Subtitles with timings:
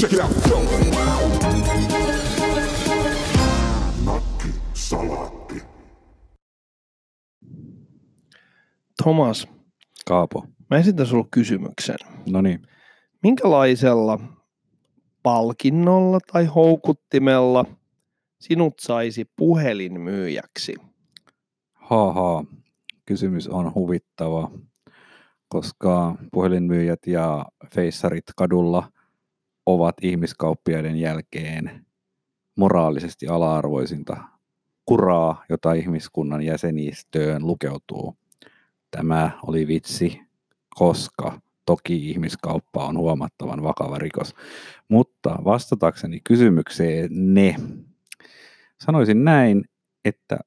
[0.00, 0.30] Check it out.
[9.02, 9.48] Thomas,
[10.06, 10.44] Kaapo.
[10.70, 11.96] mä esitän sulle kysymyksen.
[12.30, 12.66] No niin.
[13.22, 14.18] Minkälaisella
[15.22, 17.64] palkinnolla tai houkuttimella
[18.40, 20.74] sinut saisi puhelinmyyjäksi?
[21.72, 22.44] Haa.
[23.06, 24.50] Kysymys on huvittava,
[25.48, 28.90] koska puhelinmyyjät ja feissarit kadulla
[29.74, 31.86] ovat ihmiskauppiaiden jälkeen
[32.56, 34.16] moraalisesti ala-arvoisinta
[34.86, 38.16] kuraa, jota ihmiskunnan jäsenistöön lukeutuu.
[38.90, 40.20] Tämä oli vitsi,
[40.78, 44.34] koska toki ihmiskauppa on huomattavan vakava rikos.
[44.88, 47.56] Mutta vastatakseni kysymykseen ne,
[48.80, 49.64] sanoisin näin,
[50.04, 50.38] että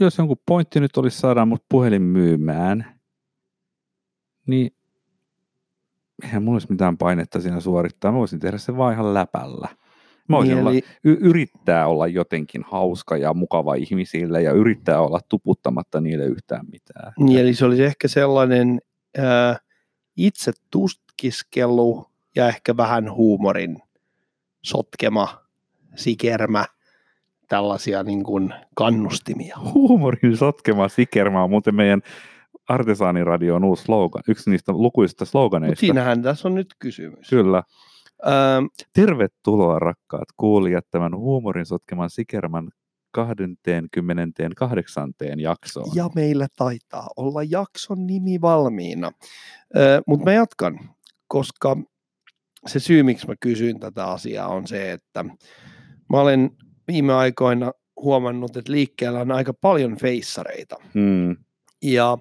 [0.00, 3.00] jos jonkun pointti nyt olisi saada mut puhelin myymään,
[4.46, 4.75] niin
[6.24, 8.12] eihän mulla olisi mitään painetta siinä suorittaa.
[8.12, 9.68] Mä voisin tehdä sen vaan ihan läpällä.
[10.28, 15.20] Mä voisin Niin, olla, y- yrittää olla jotenkin hauska ja mukava ihmisille ja yrittää olla
[15.28, 17.12] tuputtamatta niille yhtään mitään.
[17.18, 18.80] Niin, eli se olisi ehkä sellainen
[19.18, 19.56] ää,
[20.16, 23.82] itse tuskiskelu ja ehkä vähän huumorin
[24.62, 25.28] sotkema,
[25.96, 26.64] sikermä,
[27.48, 29.56] tällaisia niin kuin kannustimia.
[29.74, 32.02] Huumorin sotkema sikerma on muuten meidän
[32.68, 35.80] Artesaaniradion uusi slogan, yksi niistä lukuisista sloganeista.
[35.80, 37.28] siinähän tässä on nyt kysymys.
[37.30, 37.62] Kyllä.
[38.22, 42.70] Ää, Tervetuloa rakkaat kuulijat tämän huumorin sotkeman sikerman
[43.10, 45.12] 28.
[45.36, 45.90] jaksoon.
[45.94, 49.12] ja meillä taitaa olla jakson nimi valmiina.
[50.06, 50.78] Mutta mä jatkan,
[51.28, 51.76] koska
[52.66, 55.24] se syy, miksi mä kysyn tätä asiaa, on se, että
[56.08, 56.50] mä olen
[56.88, 60.76] viime aikoina huomannut, että liikkeellä on aika paljon feissareita.
[60.94, 61.36] Hmm.
[61.82, 62.18] Ja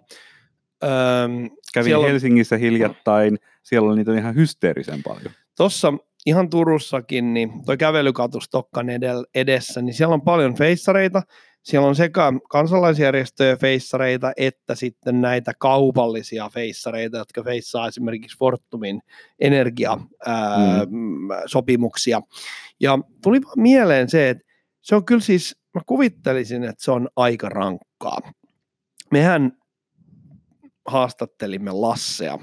[0.86, 5.34] ähm, Kävin Siellä Helsingissä hiljattain, siellä on niitä ihan hysteerisen paljon.
[5.58, 5.94] tuossa
[6.26, 11.22] ihan Turussakin, niin toi kävelykatustokkan edel- edessä, niin siellä on paljon feissareita.
[11.64, 19.02] Siellä on sekä kansalaisjärjestöjä feissareita, että sitten näitä kaupallisia feissareita, jotka feissaa esimerkiksi Fortumin
[19.40, 22.22] energiasopimuksia.
[22.80, 24.44] Ja tuli vaan mieleen se, että
[24.82, 28.18] se on kyllä siis, mä kuvittelisin, että se on aika rankkaa.
[29.12, 29.52] Mehän
[30.86, 32.40] haastattelimme Lassea,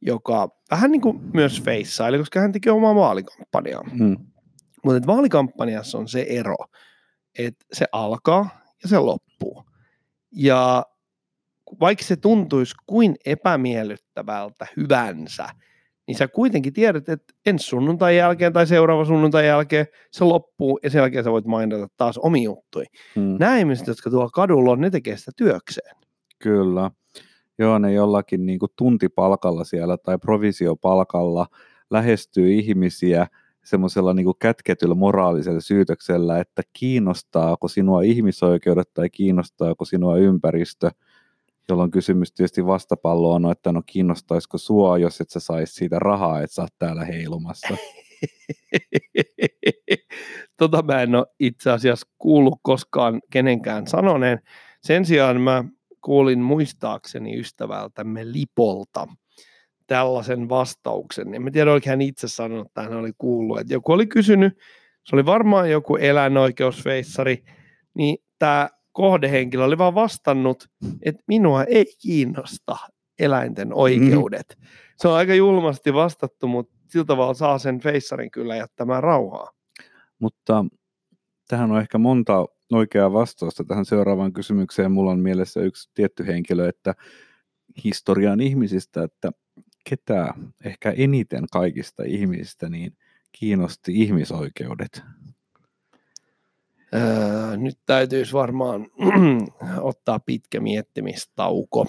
[0.00, 3.84] joka vähän niin kuin myös feissaili, koska hän teki omaa vaalikampanjaa.
[3.98, 4.16] Hmm.
[4.84, 6.56] Mutta vaalikampanjassa on se ero,
[7.38, 9.64] että se alkaa ja se loppuu.
[10.32, 10.86] Ja
[11.80, 15.48] vaikka se tuntuisi kuin epämiellyttävältä hyvänsä,
[16.06, 20.90] niin sä kuitenkin tiedät, että ensi sunnuntai jälkeen tai seuraava sunnuntai jälkeen se loppuu ja
[20.90, 22.84] sen jälkeen sä voit mainita taas omi juttui.
[23.16, 23.36] Hmm.
[23.40, 25.96] Nämä ihmiset, jotka tuolla kadulla on, ne tekee sitä työkseen.
[26.38, 26.90] Kyllä.
[27.60, 31.46] Joo, ne jollakin niin kuin tuntipalkalla siellä tai provisiopalkalla
[31.90, 33.26] lähestyy ihmisiä
[33.64, 40.90] semmoisella niin kätketyllä moraalisella syytöksellä, että kiinnostaako sinua ihmisoikeudet tai kiinnostaako sinua ympäristö,
[41.68, 46.40] jolloin kysymys tietysti vastapallo on, että no kiinnostaisiko sua, jos et sä saisi siitä rahaa,
[46.40, 47.76] että sä oot täällä heilumassa.
[50.58, 54.38] tota mä en ole itse asiassa kuullut koskaan kenenkään sanoneen.
[54.82, 55.64] Sen sijaan mä
[56.00, 59.06] kuulin muistaakseni ystävältämme Lipolta
[59.86, 61.34] tällaisen vastauksen.
[61.34, 63.60] En mä tiedä, oliko hän itse sanonut, että hän oli kuullut.
[63.60, 64.58] Että joku oli kysynyt,
[65.04, 67.44] se oli varmaan joku eläinoikeusfeissari,
[67.94, 70.68] niin tämä kohdehenkilö oli vaan vastannut,
[71.02, 72.76] että minua ei kiinnosta
[73.18, 74.58] eläinten oikeudet.
[74.96, 79.50] Se on aika julmasti vastattu, mutta sillä tavalla saa sen feissarin kyllä jättämään rauhaa.
[80.18, 80.64] Mutta
[81.48, 84.92] tähän on ehkä monta oikeaa vastausta tähän seuraavaan kysymykseen.
[84.92, 86.94] Mulla on mielessä yksi tietty henkilö, että
[87.84, 89.30] historian ihmisistä, että
[89.84, 92.96] ketä ehkä eniten kaikista ihmisistä niin
[93.32, 95.02] kiinnosti ihmisoikeudet.
[96.94, 98.86] Öö, nyt täytyisi varmaan
[99.80, 101.86] ottaa pitkä miettimistauko.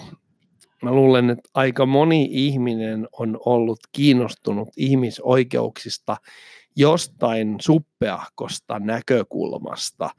[0.82, 6.16] Mä luulen, että aika moni ihminen on ollut kiinnostunut ihmisoikeuksista
[6.76, 10.10] jostain suppeahkosta näkökulmasta,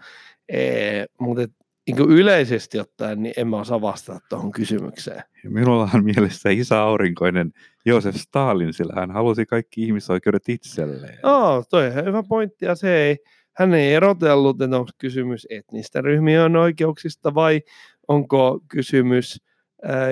[0.53, 1.47] ee, mutta
[1.87, 5.23] niin kuin yleisesti ottaen niin en mä osaa vastata tuohon kysymykseen.
[5.43, 7.51] Ja minulla on mielessä isä aurinkoinen
[7.85, 11.19] Joosef Stalin, sillä hän halusi kaikki ihmisoikeudet itselleen.
[11.23, 13.17] Oh, toi on hyvä pointti ja se ei,
[13.53, 17.61] hän ei erotellut, että onko kysymys etnisten ryhmien oikeuksista vai
[18.07, 19.41] onko kysymys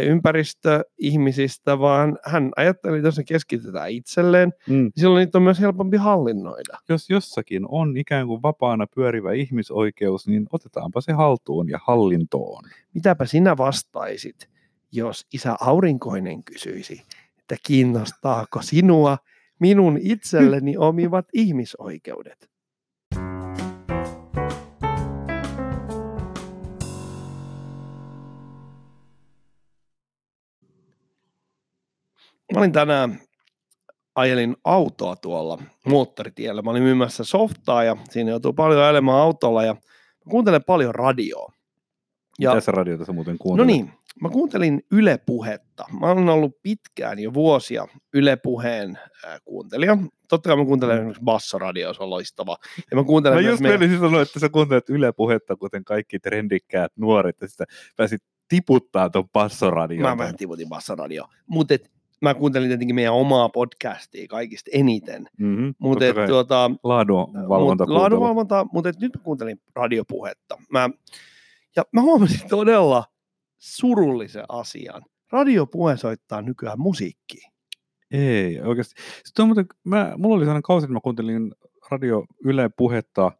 [0.06, 4.73] ympäristöihmisistä, vaan hän ajatteli, että jos se keskitetään itselleen, Mm.
[4.73, 6.77] niin silloin niitä on myös helpompi hallinnoida.
[6.89, 12.63] Jos jossakin on ikään kuin vapaana pyörivä ihmisoikeus, niin otetaanpa se haltuun ja hallintoon.
[12.94, 14.50] Mitäpä sinä vastaisit,
[14.91, 17.01] jos isä aurinkoinen kysyisi,
[17.39, 19.17] että kiinnostaako sinua
[19.59, 22.50] minun itselleni omivat ihmisoikeudet.
[32.53, 33.19] Mä olin tänään,
[34.15, 36.62] ajelin autoa tuolla moottoritiellä.
[36.62, 41.51] Mä olin myymässä softaa ja siinä joutuu paljon ajelemaan autolla ja mä kuuntelen paljon radioa.
[42.39, 43.68] Ja, Mitä radiota sä muuten no kuuntelet?
[43.68, 45.86] niin, mä kuuntelin Yle Puhetta.
[46.00, 49.98] Mä olen ollut pitkään jo vuosia Yle Puheen äh, kuuntelija.
[50.30, 52.57] Totta kai mä kuuntelen esimerkiksi Bassoradio, se on loistava.
[52.92, 54.00] Ja mä kuuntelen Mä just meidän...
[54.00, 57.65] sanoa, että sä kuuntelet Yle Puhetta, kuten kaikki trendikkäät nuoret, ja sitä
[57.98, 60.09] pääsit tiputtaa tuon passoradion.
[60.09, 61.25] Mä vähän tiputin Bassoradio.
[61.48, 61.74] Mutta
[62.21, 65.27] mä kuuntelin tietenkin meidän omaa podcastia kaikista eniten.
[65.38, 67.85] Mm-hmm, Mutta tuota, laadunvalvonta.
[67.85, 70.57] Mut, laadunvalvonta, mutta nyt mä kuuntelin radiopuhetta.
[70.69, 70.89] Mä,
[71.75, 73.03] ja mä huomasin todella
[73.57, 75.01] surullisen asian.
[75.31, 77.51] Radiopuhe soittaa nykyään musiikkia.
[78.12, 79.01] Ei, oikeasti.
[79.24, 81.51] Sitten on muuten, mä, mulla oli sellainen kausi, että mä kuuntelin
[81.91, 83.31] radio Yle puhetta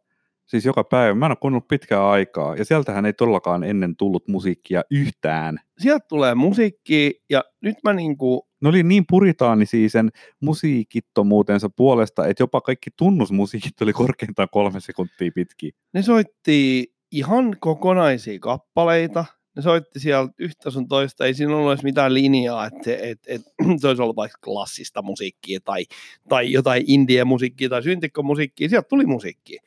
[0.46, 1.14] siis joka päivä.
[1.14, 5.58] Mä en ole kuunnellut pitkää aikaa, ja sieltähän ei todellakaan ennen tullut musiikkia yhtään.
[5.78, 8.48] Sieltä tulee musiikki, ja nyt mä niinku...
[8.62, 10.10] Ne oli niin puritaanisia sen
[10.40, 15.70] musiikittomuutensa puolesta, että jopa kaikki tunnusmusiikit oli korkeintaan kolme sekuntia pitkiä.
[15.94, 19.24] Ne soitti ihan kokonaisia kappaleita,
[19.56, 23.42] ne soitti sieltä yhtä sun toista, ei siinä ollut edes mitään linjaa, että et, et,
[23.80, 25.84] se olisi ollut vaikka klassista musiikkia tai,
[26.28, 29.62] tai jotain indie-musiikkia tai syntikkomusiikkia, sieltä tuli musiikkia.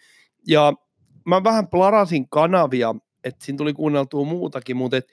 [0.48, 0.74] Ja
[1.26, 5.08] mä vähän plarasin kanavia, että siinä tuli kuunneltua muutakin, mutta et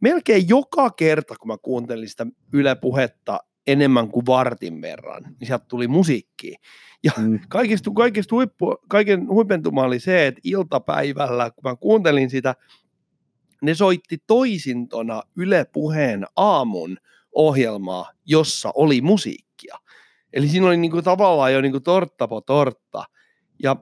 [0.00, 5.64] melkein joka kerta, kun mä kuuntelin sitä Yle Puhetta enemmän kuin vartin verran, niin sieltä
[5.68, 6.58] tuli musiikkia.
[7.04, 7.40] Ja mm.
[7.48, 12.54] kaikista, kaikista huippu, kaiken huipentuma oli se, että iltapäivällä, kun mä kuuntelin sitä,
[13.62, 16.96] ne soitti toisintona Yle Puheen aamun
[17.32, 19.78] ohjelmaa, jossa oli musiikkia.
[20.32, 23.04] Eli siinä oli niinku tavallaan jo niinku tortta po tortta.
[23.62, 23.76] Ja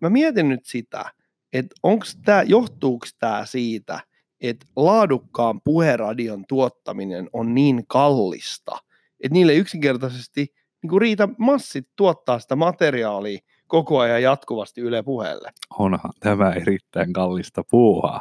[0.00, 1.04] mä mietin nyt sitä,
[1.52, 4.00] että onks tää, johtuuko tämä siitä,
[4.40, 8.78] että laadukkaan puheradion tuottaminen on niin kallista,
[9.20, 15.50] että niille yksinkertaisesti niin riitä massit tuottaa sitä materiaalia koko ajan jatkuvasti Yle puheelle.
[15.78, 18.20] Onhan tämä erittäin kallista puuhaa.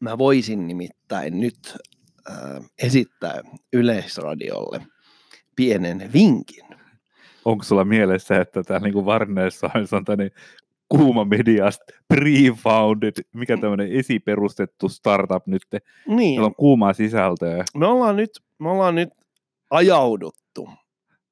[0.00, 1.76] Mä voisin nimittäin nyt
[2.30, 2.36] äh,
[2.82, 3.40] esittää
[3.72, 4.86] Yleisradiolle
[5.56, 6.64] pienen vinkin.
[7.44, 10.30] Onko sulla mielessä, että tämä niin Varneessa on tänne
[10.88, 11.84] kuuma mediasta,
[12.14, 15.62] pre-founded, mikä tämmöinen esiperustettu startup nyt,
[16.06, 16.40] niin.
[16.40, 17.64] On kuumaa sisältöä.
[17.76, 19.08] Me ollaan nyt, me ollaan nyt
[19.70, 20.68] ajauduttu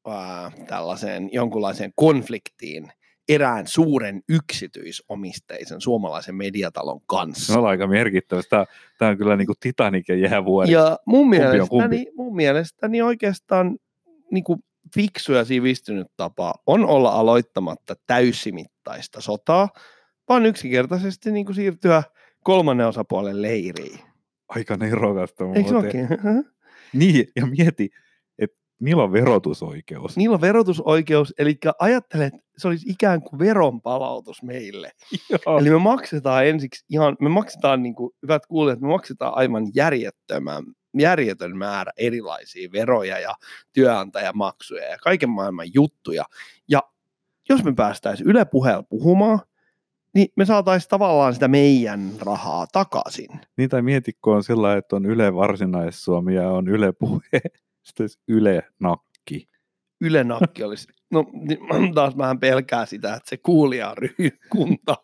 [0.08, 2.92] ää, tällaiseen jonkunlaiseen konfliktiin
[3.28, 7.58] erään suuren yksityisomisteisen suomalaisen mediatalon kanssa.
[7.58, 8.42] On aika merkittävä.
[8.50, 8.64] Tämä,
[8.98, 10.72] tämä on kyllä niin kuin Titanic ja jäävuori.
[10.72, 13.78] Ja mun mielestäni, mun mielestäni oikeastaan
[14.30, 14.60] niin kuin
[14.94, 19.68] fiksu ja sivistynyt tapa on olla aloittamatta täysimittaista sotaa,
[20.28, 22.02] vaan yksinkertaisesti niin kuin siirtyä
[22.44, 23.98] kolmannen osapuolen leiriin.
[24.48, 26.08] Aika nerokasta muuten.
[26.92, 27.90] Niin, ja mieti,
[28.80, 30.16] Niillä on verotusoikeus.
[30.16, 34.90] Niillä on verotusoikeus, eli ajattele, että se olisi ikään kuin veronpalautus meille.
[35.30, 35.58] Joo.
[35.58, 40.64] Eli me maksetaan ensiksi ihan, me maksetaan, niin kuin, hyvät kuulijat, me maksetaan aivan järjettömän,
[40.98, 43.34] järjetön määrä erilaisia veroja ja
[43.72, 46.24] työnantajamaksuja ja kaiken maailman juttuja.
[46.68, 46.82] Ja
[47.48, 49.40] jos me päästäisiin Yle puheella puhumaan,
[50.14, 53.28] niin me saataisiin tavallaan sitä meidän rahaa takaisin.
[53.56, 57.40] Niin tai mietitkö on sillä että on Yle Varsinais-Suomi ja on Yle Puhe.
[57.82, 59.48] Sitten olisi Yle Nakki.
[60.00, 60.88] Yle Nakki olisi.
[61.10, 61.24] No
[61.94, 64.96] taas vähän pelkää sitä, että se kuulijaryhkunta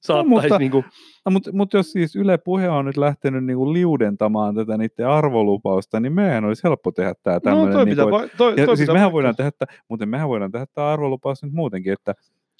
[0.00, 0.84] saattaisi no, mutta, niin kuin...
[1.26, 5.08] no, mutta, mutta jos siis Yle Puhe on nyt lähtenyt niin kuin liudentamaan tätä niiden
[5.08, 7.68] arvolupausta, niin meidän olisi helppo tehdä tämä tämmöinen.
[7.68, 9.50] No, toi niin kuin, pitää, toi, ja toi siis pitää mehän voidaan tehdä,
[9.88, 12.14] mutta mehän voidaan tehdä tämä arvolupaus nyt muutenkin, että,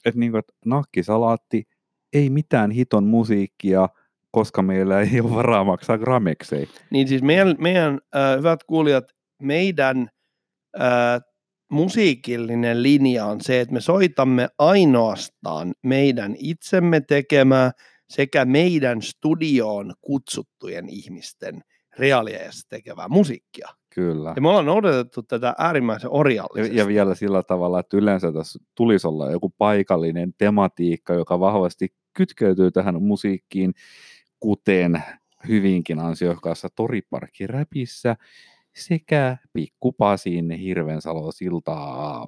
[0.04, 1.64] että, niin kuin, että nakkisalaatti,
[2.12, 3.88] ei mitään hiton musiikkia,
[4.30, 6.68] koska meillä ei ole varaa maksaa grameksei.
[6.90, 9.04] Niin siis meidän, meidän äh, hyvät kuulijat,
[9.42, 10.10] meidän
[10.80, 11.20] äh,
[11.70, 17.72] musiikillinen linja on se, että me soitamme ainoastaan meidän itsemme tekemää
[18.08, 21.60] sekä meidän studioon kutsuttujen ihmisten
[21.98, 23.68] reaaliajassa tekevää musiikkia.
[23.94, 24.32] Kyllä.
[24.36, 26.76] Ja me ollaan noudatettu tätä äärimmäisen orjallisesti.
[26.76, 31.88] Ja, ja vielä sillä tavalla, että yleensä tässä tulisi olla joku paikallinen tematiikka, joka vahvasti
[32.12, 33.74] kytkeytyy tähän musiikkiin,
[34.40, 35.02] kuten
[35.48, 38.16] hyvinkin ansiokkaassa toriparkkiräpissä,
[38.74, 42.26] sekä Pikkupasin Hirvensalo siltaa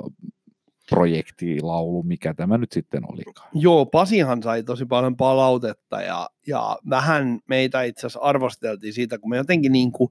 [0.90, 3.48] projektilaulu, mikä tämä nyt sitten olikaan.
[3.54, 9.30] Joo, Pasihan sai tosi paljon palautetta ja, ja vähän meitä itse asiassa arvosteltiin siitä, kun
[9.30, 10.10] me jotenkin niin kuin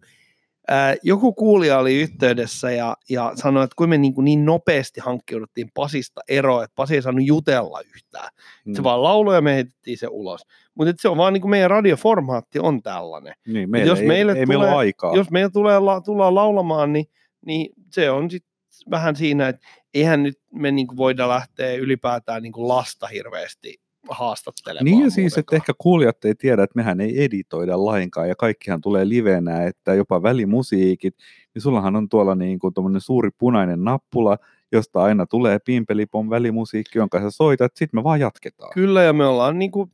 [0.68, 5.02] ää, joku kuulija oli yhteydessä ja, ja sanoi, että kun me niin, kuin niin nopeasti
[5.02, 8.30] hankkiuduttiin Pasista eroon, että Pasi ei saanut jutella yhtään.
[8.66, 8.74] Mm.
[8.76, 10.42] Se vaan lauloi ja me heitettiin se ulos.
[10.86, 13.34] Mutta se on vaan niin kuin meidän radioformaatti on tällainen.
[13.48, 15.16] Niin, meillä jos ei, meille ei tulee, meillä ole aikaa.
[15.16, 17.06] Jos meillä tulee, la, tullaan laulamaan, niin,
[17.46, 18.52] niin se on sitten
[18.92, 23.82] vähän siinä, että eihän nyt me niin kuin voida lähteä ylipäätään niin kuin lasta hirveästi
[24.10, 24.86] haastattelemaan.
[24.86, 28.82] Niin ja siis, että ehkä kuulijat ei tiedä, että mehän ei editoida lainkaan ja kaikkihan
[28.82, 31.16] tulee livenä, että jopa välimusiikit,
[31.54, 34.38] niin sullahan on tuolla niin kuin suuri punainen nappula,
[34.72, 38.72] josta aina tulee pimpelipon välimusiikki, jonka sä soitat, sitten me vaan jatketaan.
[38.74, 39.92] Kyllä ja me ollaan niin kuin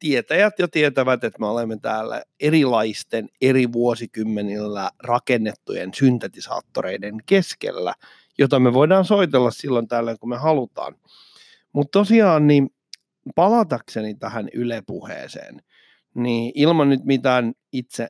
[0.00, 7.94] tietäjät jo tietävät, että me olemme täällä erilaisten eri vuosikymmenillä rakennettujen syntetisaattoreiden keskellä,
[8.38, 10.96] jota me voidaan soitella silloin tällöin, kun me halutaan.
[11.72, 12.70] Mutta tosiaan niin
[13.34, 15.62] palatakseni tähän ylepuheeseen,
[16.14, 18.08] niin ilman nyt mitään itse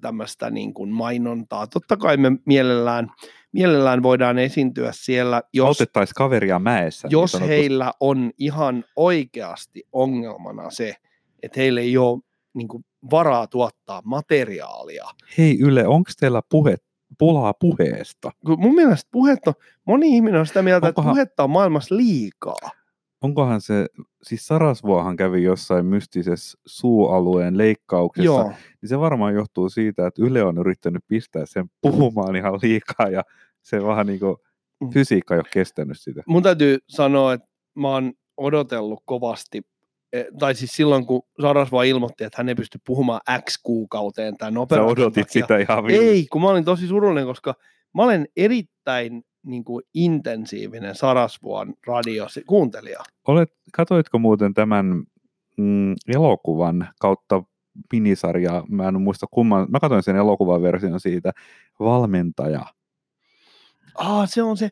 [0.00, 1.66] tämmöistä niin kuin mainontaa.
[1.66, 3.10] Totta kai me mielellään,
[3.52, 7.08] mielellään voidaan esiintyä siellä, jos, Autettaisiin kaveria mäessä.
[7.08, 10.94] Niin jos niin heillä on ihan oikeasti ongelmana se,
[11.42, 12.20] että heillä ei ole
[12.54, 15.04] niin kuin, varaa tuottaa materiaalia.
[15.38, 16.76] Hei Yle, onko teillä puhe,
[17.18, 18.30] pulaa puheesta?
[18.56, 21.10] Mun mielestä puhetta, moni ihminen on sitä mieltä, Onkohan...
[21.10, 22.77] että puhetta on maailmassa liikaa
[23.20, 23.86] onkohan se,
[24.22, 28.52] siis Sarasvuohan kävi jossain mystisessä suualueen leikkauksessa, Joo.
[28.82, 33.22] niin se varmaan johtuu siitä, että Yle on yrittänyt pistää sen puhumaan ihan liikaa ja
[33.62, 34.36] se vähän niin kuin
[34.80, 34.90] mm.
[34.90, 36.22] fysiikka ei ole kestänyt sitä.
[36.26, 37.46] Mun täytyy sanoa, että
[37.76, 39.62] mä oon odotellut kovasti,
[40.12, 43.20] e, tai siis silloin kun Sarasvuo ilmoitti, että hän ei pysty puhumaan
[43.50, 45.42] X kuukauteen tämän operaation Sä odotit takia.
[45.42, 47.54] sitä ihan Ei, kun mä olin tosi surullinen, koska
[47.94, 53.00] mä olen erittäin niin kuin intensiivinen Sarasvuon radiokuuntelija.
[53.28, 55.02] Olet, katoitko muuten tämän
[55.56, 57.42] mm, elokuvan kautta
[57.92, 61.32] minisarja, mä en muista kumman, mä katsoin sen elokuvan version siitä,
[61.80, 62.64] Valmentaja.
[63.94, 64.70] Ah, se on se,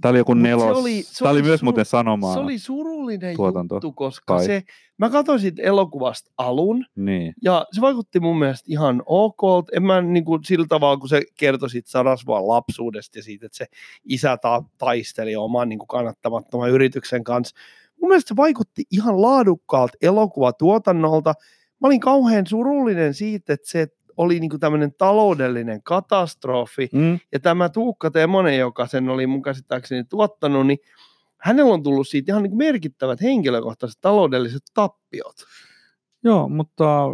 [0.00, 0.76] Tämä oli joku nelos.
[0.76, 2.34] Se oli, se Tämä oli, oli myös muuten sanomaa.
[2.34, 3.74] Se oli surullinen tuotanto.
[3.74, 4.46] juttu, koska Kai.
[4.46, 4.62] se,
[4.98, 7.34] mä katsoin siitä elokuvasta alun, niin.
[7.42, 9.40] ja se vaikutti mun mielestä ihan ok.
[9.72, 13.58] En mä niin kuin sillä tavalla, kun se kertoi siitä Sarasvuan lapsuudesta ja siitä, että
[13.58, 13.66] se
[14.04, 17.56] isä ta- taisteli oman niin kuin kannattamattoman yrityksen kanssa.
[18.00, 21.34] Mun mielestä se vaikutti ihan laadukkaalta elokuvatuotannolta.
[21.80, 23.86] Mä olin kauhean surullinen siitä, että se
[24.16, 26.88] oli niin tämmöinen taloudellinen katastrofi.
[26.92, 27.18] Mm.
[27.32, 30.78] Ja tämä Tuukka Temonen, joka sen oli mun käsittääkseni tuottanut, niin
[31.38, 35.36] hänellä on tullut siitä ihan niin merkittävät henkilökohtaiset taloudelliset tappiot.
[36.24, 37.04] Joo, mutta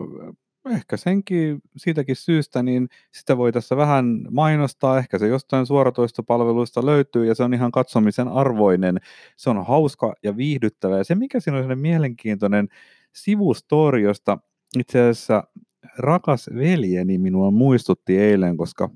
[0.70, 4.98] ehkä senkin siitäkin syystä, niin sitä voi tässä vähän mainostaa.
[4.98, 9.00] Ehkä se jostain suoratoistopalveluista löytyy ja se on ihan katsomisen arvoinen.
[9.36, 10.98] Se on hauska ja viihdyttävä.
[10.98, 12.68] Ja se, mikä siinä on sellainen mielenkiintoinen
[13.12, 14.38] sivustori, josta
[14.78, 15.44] itse asiassa
[15.98, 18.90] rakas veljeni minua muistutti eilen, koska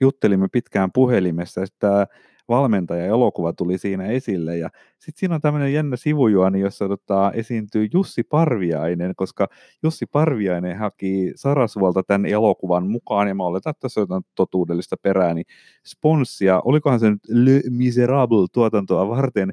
[0.00, 2.06] juttelimme pitkään puhelimessa, että
[2.48, 4.58] valmentaja elokuva tuli siinä esille.
[4.58, 9.48] Ja sitten siinä on tämmöinen jännä sivujuoni, jossa tota, esiintyy Jussi Parviainen, koska
[9.82, 15.34] Jussi Parviainen haki Sarasvuolta tämän elokuvan mukaan, ja mä oletan, että tässä on totuudellista perää,
[15.34, 15.46] niin
[15.86, 19.50] sponssia, olikohan se nyt Le Miserable tuotantoa varten,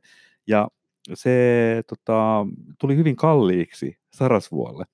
[0.47, 0.67] ja
[1.13, 2.45] se tota,
[2.79, 4.85] tuli hyvin kalliiksi Sarasvuolle.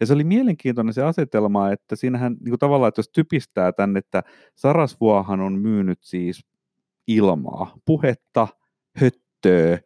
[0.00, 3.98] Ja se oli mielenkiintoinen se asetelma, että siinähän niin kuin tavallaan, että jos typistää tänne,
[3.98, 4.22] että
[4.54, 6.44] Sarasvuohan on myynyt siis
[7.06, 8.48] ilmaa, puhetta,
[8.96, 9.78] höttöä,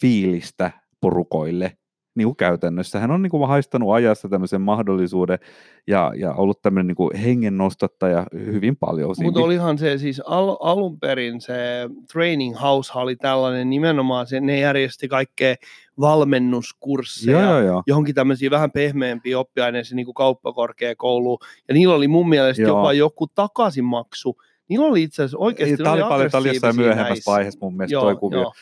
[0.00, 0.70] fiilistä
[1.00, 1.76] porukoille,
[2.14, 2.98] niin kuin käytännössä.
[2.98, 5.38] Hän on niin kuin haistanut ajassa tämmöisen mahdollisuuden
[5.86, 9.14] ja, ja ollut tämmöinen niin kuin hengen nostattaja hyvin paljon.
[9.22, 11.54] Mutta olihan se siis al- alun perin se
[12.12, 15.54] Training House oli tällainen nimenomaan, se, ne järjesti kaikkea
[16.00, 17.82] valmennuskursseja joo, joo, joo.
[17.86, 21.38] johonkin tämmöisiä vähän pehmeämpiä oppiaineisiin niin kuin kauppakorkeakouluun.
[21.68, 22.78] Ja niillä oli mun mielestä joo.
[22.78, 24.36] jopa joku takaisinmaksu.
[24.68, 25.76] Niillä oli itse asiassa oikeasti...
[25.76, 28.40] Tämä oli, paljon, oli jossain myöhemmässä vaiheessa mun mielestä joo, toi kuvio.
[28.40, 28.52] Joo.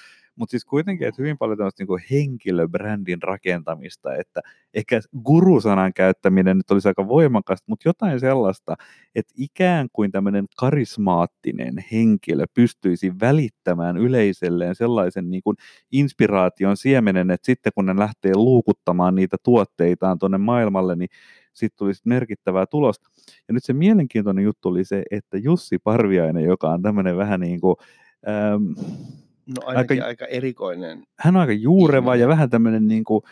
[0.41, 4.41] Mutta siis kuitenkin, että hyvin paljon tämmöistä niinku henkilöbrändin rakentamista, että
[4.75, 8.77] ehkä gurusanan käyttäminen nyt olisi aika voimakasta, mutta jotain sellaista,
[9.15, 15.57] että ikään kuin tämmöinen karismaattinen henkilö pystyisi välittämään yleiselleen sellaisen niin kuin
[15.93, 21.09] inspiraation siemenen, että sitten kun ne lähtee luukuttamaan niitä tuotteitaan tuonne maailmalle, niin
[21.53, 23.11] sitten tulisi merkittävää tulosta.
[23.49, 27.61] Ja nyt se mielenkiintoinen juttu oli se, että Jussi Parviainen, joka on tämmöinen vähän niin
[27.61, 27.77] kuin,
[28.29, 28.73] ähm,
[29.57, 31.02] No ainakin aika, aika erikoinen.
[31.19, 32.21] Hän on aika juureva ihminen.
[32.21, 33.23] ja vähän tämmöinen niin kuin,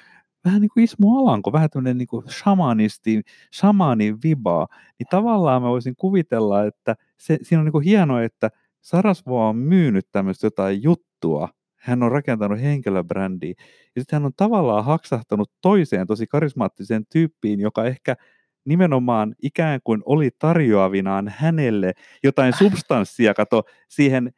[0.44, 3.22] vähän niin kuin Ismo Alanko, vähän tämmöinen niin kuin shamanisti,
[3.54, 8.50] shamanin vibaa, niin tavallaan mä voisin kuvitella, että se, siinä on niin kuin hienoa, että
[8.80, 13.54] Sarasvo on myynyt tämmöistä jotain juttua, hän on rakentanut henkilöbrändiä,
[13.96, 18.16] ja sitten hän on tavallaan haksahtanut toiseen tosi karismaattiseen tyyppiin, joka ehkä
[18.64, 24.32] nimenomaan ikään kuin oli tarjoavinaan hänelle jotain substanssia, kato, siihen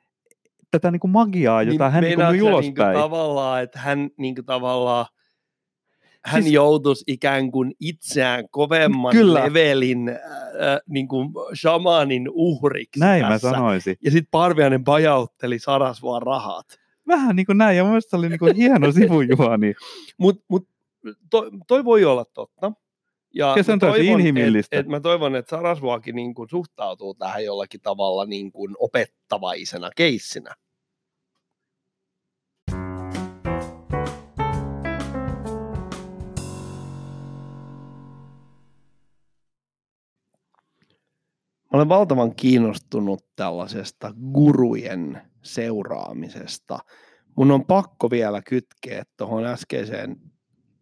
[0.70, 2.94] tätä niin kuin magiaa, jota niin hän niin kuin ulospäin.
[2.94, 5.06] Niin tavallaan, että hän niin kuin tavallaan
[6.24, 9.44] hän siis, joutuisi ikään kuin itseään kovemman kyllä.
[9.44, 10.16] levelin äh,
[10.88, 11.28] niin kuin
[11.60, 13.50] shamanin uhriksi Näin tässä.
[13.50, 13.96] mä sanoisin.
[14.04, 16.66] Ja sitten Parviainen pajautteli Sarasvuan rahat.
[17.08, 19.74] Vähän niin kuin näin, ja mielestäni oli niin kuin hieno sivujuoni.
[20.18, 20.68] Mutta mut,
[21.30, 22.72] toi, toi voi olla totta.
[23.34, 24.76] Ja, ja se on tosi inhimillistä.
[24.76, 29.90] Et, et mä toivon, että Sarasvuakin niin kuin suhtautuu tähän jollakin tavalla niin kuin opettavaisena
[29.96, 30.54] keissinä.
[41.72, 46.78] Mä olen valtavan kiinnostunut tällaisesta gurujen seuraamisesta.
[47.36, 50.16] Mun on pakko vielä kytkeä tuohon äskeiseen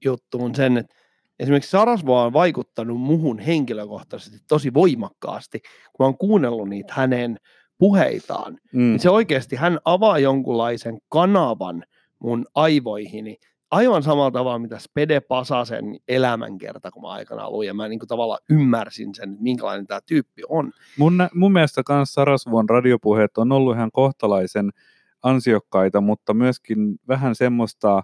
[0.05, 0.95] juttuun sen, että
[1.39, 7.37] esimerkiksi Sarasvo on vaikuttanut muhun henkilökohtaisesti tosi voimakkaasti, kun mä oon kuunnellut niitä hänen
[7.79, 8.59] puheitaan.
[8.73, 8.81] Mm.
[8.81, 11.85] Niin se oikeasti, hän avaa jonkunlaisen kanavan
[12.19, 13.37] mun aivoihini
[13.71, 18.09] aivan samalla tavalla, mitä Spede Pasasen elämänkerta, kun mä aikanaan luin, ja mä niin kuin
[18.09, 20.73] tavallaan ymmärsin sen, että minkälainen tämä tyyppi on.
[20.99, 24.71] Mun, mun mielestä myös Sarasvuon radiopuheet on ollut ihan kohtalaisen
[25.23, 26.79] ansiokkaita, mutta myöskin
[27.09, 28.03] vähän semmoista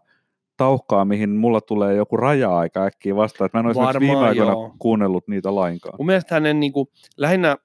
[0.56, 4.52] tauhkaa, mihin mulla tulee joku raja-aika äkkiä vastaan, että mä en olisi Varmaan, viime aikoina
[4.52, 4.74] joo.
[4.78, 5.94] kuunnellut niitä lainkaan.
[5.98, 7.56] Mun mielestä hänen niin kuin, lähinnä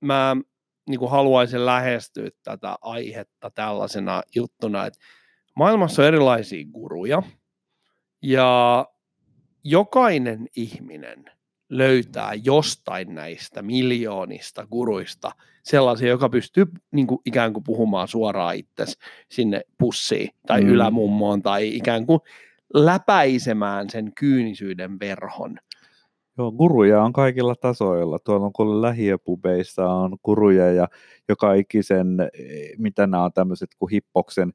[0.00, 0.36] mä
[0.88, 4.98] niin kuin haluaisin lähestyä tätä aihetta tällaisena juttuna, että
[5.56, 7.22] maailmassa on erilaisia guruja
[8.22, 8.86] ja
[9.64, 11.24] jokainen ihminen
[11.72, 18.84] löytää jostain näistä miljoonista guruista sellaisia, joka pystyy niin kuin, ikään kuin puhumaan suoraan itse
[19.30, 20.68] sinne pussiin tai mm.
[20.68, 22.20] ylämummoon tai ikään kuin
[22.74, 25.56] läpäisemään sen kyynisyyden verhon.
[26.38, 28.18] Joo, guruja on kaikilla tasoilla.
[28.18, 30.88] Tuolla on kuule lähiöpubeissa on guruja ja
[31.28, 34.52] joka ikisen, eh, mitä nämä on tämmöiset kuin hippoksen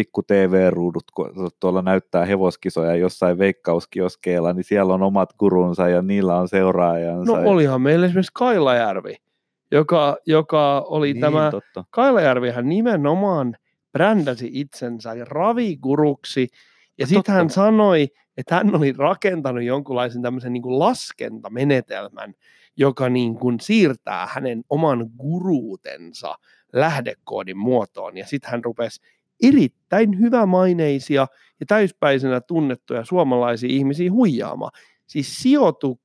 [0.00, 6.36] pikku TV-ruudut, kun tuolla näyttää hevoskisoja jossain veikkauskioskeilla, niin siellä on omat gurunsa ja niillä
[6.36, 7.32] on seuraajansa.
[7.32, 9.16] No olihan meillä esimerkiksi Kailajärvi,
[9.70, 11.84] joka, joka oli niin, tämä, totta.
[11.90, 13.56] Kailajärvihän nimenomaan
[13.92, 16.48] brändäsi itsensä raviguruksi,
[16.98, 22.34] ja sitten hän sanoi, että hän oli rakentanut jonkunlaisen tämmöisen niin kuin laskentamenetelmän,
[22.76, 26.38] joka niin kuin siirtää hänen oman guruutensa
[26.72, 29.00] lähdekoodin muotoon, ja sitten hän rupesi
[29.42, 31.26] erittäin hyvämaineisia
[31.60, 34.72] ja täyspäisenä tunnettuja suomalaisia ihmisiä huijaamaan.
[35.06, 36.00] Siis sijoitu,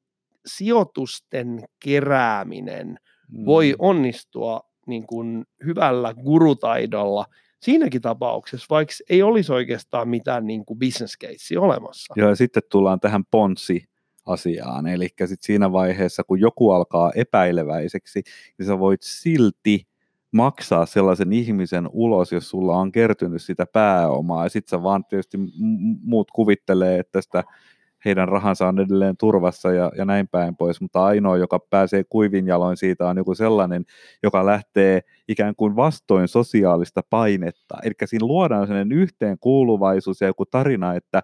[0.45, 3.45] sijoitusten kerääminen mm.
[3.45, 7.25] voi onnistua niin kuin hyvällä gurutaidolla
[7.61, 12.13] siinäkin tapauksessa, vaikka ei olisi oikeastaan mitään niin kuin business case olemassa.
[12.17, 13.85] Joo, ja sitten tullaan tähän ponsi
[14.25, 14.87] asiaan.
[14.87, 18.23] Eli sitten siinä vaiheessa, kun joku alkaa epäileväiseksi,
[18.57, 19.87] niin sä voit silti
[20.35, 25.37] maksaa sellaisen ihmisen ulos, jos sulla on kertynyt sitä pääomaa, ja sitten sä vaan tietysti
[26.03, 27.43] muut kuvittelee, että sitä
[28.05, 32.47] heidän rahansa on edelleen turvassa ja, ja näin päin pois, mutta ainoa, joka pääsee kuivin
[32.47, 33.85] jaloin siitä on joku sellainen,
[34.23, 37.77] joka lähtee ikään kuin vastoin sosiaalista painetta.
[37.83, 41.23] Eli siinä luodaan sellainen yhteenkuuluvaisuus ja joku tarina, että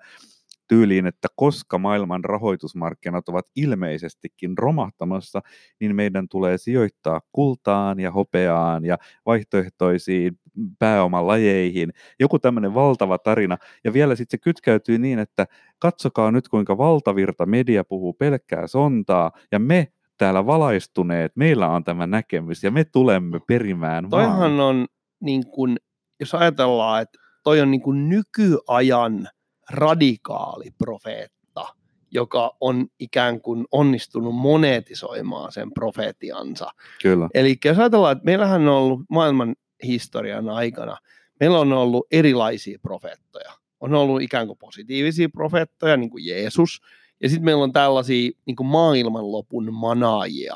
[0.72, 5.42] tyyliin, että koska maailman rahoitusmarkkinat ovat ilmeisestikin romahtamassa,
[5.80, 10.40] niin meidän tulee sijoittaa kultaan ja hopeaan ja vaihtoehtoisiin
[10.80, 11.90] pääomalajeihin.
[12.20, 13.58] Joku tämmöinen valtava tarina.
[13.84, 15.46] Ja vielä sitten se kytkeytyy niin, että
[15.80, 22.08] katsokaa nyt kuinka valtavirta media puhuu pelkkää sontaa ja me täällä valaistuneet, meillä on tämä
[22.08, 24.88] näkemys ja me tulemme perimään Toihan on
[25.20, 25.78] niin kuin,
[26.20, 29.28] jos ajatellaan, että toi on niin nykyajan–
[29.72, 31.68] radikaali profeetta,
[32.12, 36.70] joka on ikään kuin onnistunut monetisoimaan sen profetiansa.
[37.02, 37.30] Kyllä.
[37.34, 40.98] Eli jos ajatellaan, että meillähän on ollut maailman historian aikana,
[41.40, 43.52] meillä on ollut erilaisia profeettoja.
[43.80, 46.82] On ollut ikään kuin positiivisia profeettoja, niin kuin Jeesus,
[47.24, 50.56] ja sitten meillä on tällaisia niin kuin maailmanlopun manaajia.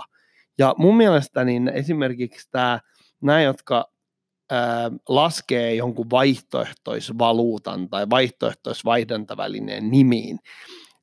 [0.58, 2.80] Ja mun mielestä niin esimerkiksi tämä,
[3.22, 3.92] nämä, jotka
[5.10, 10.40] laskee jonkun vaihtoehtoisvaluutan tai vaihtoehtoisvaihdantavälineen nimiin,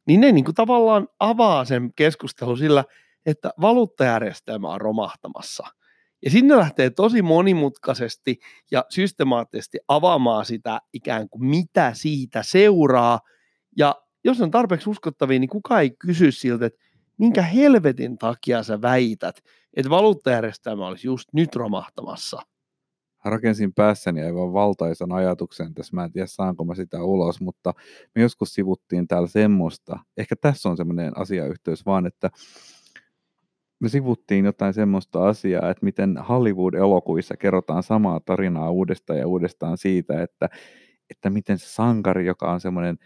[0.07, 2.85] niin ne niin kuin tavallaan avaa sen keskustelun sillä,
[3.27, 5.67] että valuuttajärjestelmä on romahtamassa.
[6.25, 8.39] Ja sinne lähtee tosi monimutkaisesti
[8.71, 13.21] ja systemaattisesti avaamaan sitä ikään kuin mitä siitä seuraa.
[13.77, 16.79] Ja jos on tarpeeksi uskottavia, niin kukaan ei kysy siltä, että
[17.19, 19.41] minkä helvetin takia sä väität,
[19.75, 22.43] että valuuttajärjestelmä olisi just nyt romahtamassa–
[23.25, 27.75] rakensin päässäni aivan valtaisan ajatuksen tässä, mä en tiedä saanko mä sitä ulos, mutta
[28.15, 32.31] me joskus sivuttiin täällä semmoista, ehkä tässä on semmoinen asiayhteys vaan, että
[33.81, 40.23] me sivuttiin jotain semmoista asiaa, että miten Hollywood-elokuvissa kerrotaan samaa tarinaa uudestaan ja uudestaan siitä,
[40.23, 40.49] että,
[41.11, 42.99] että miten se sankari, joka on semmoinen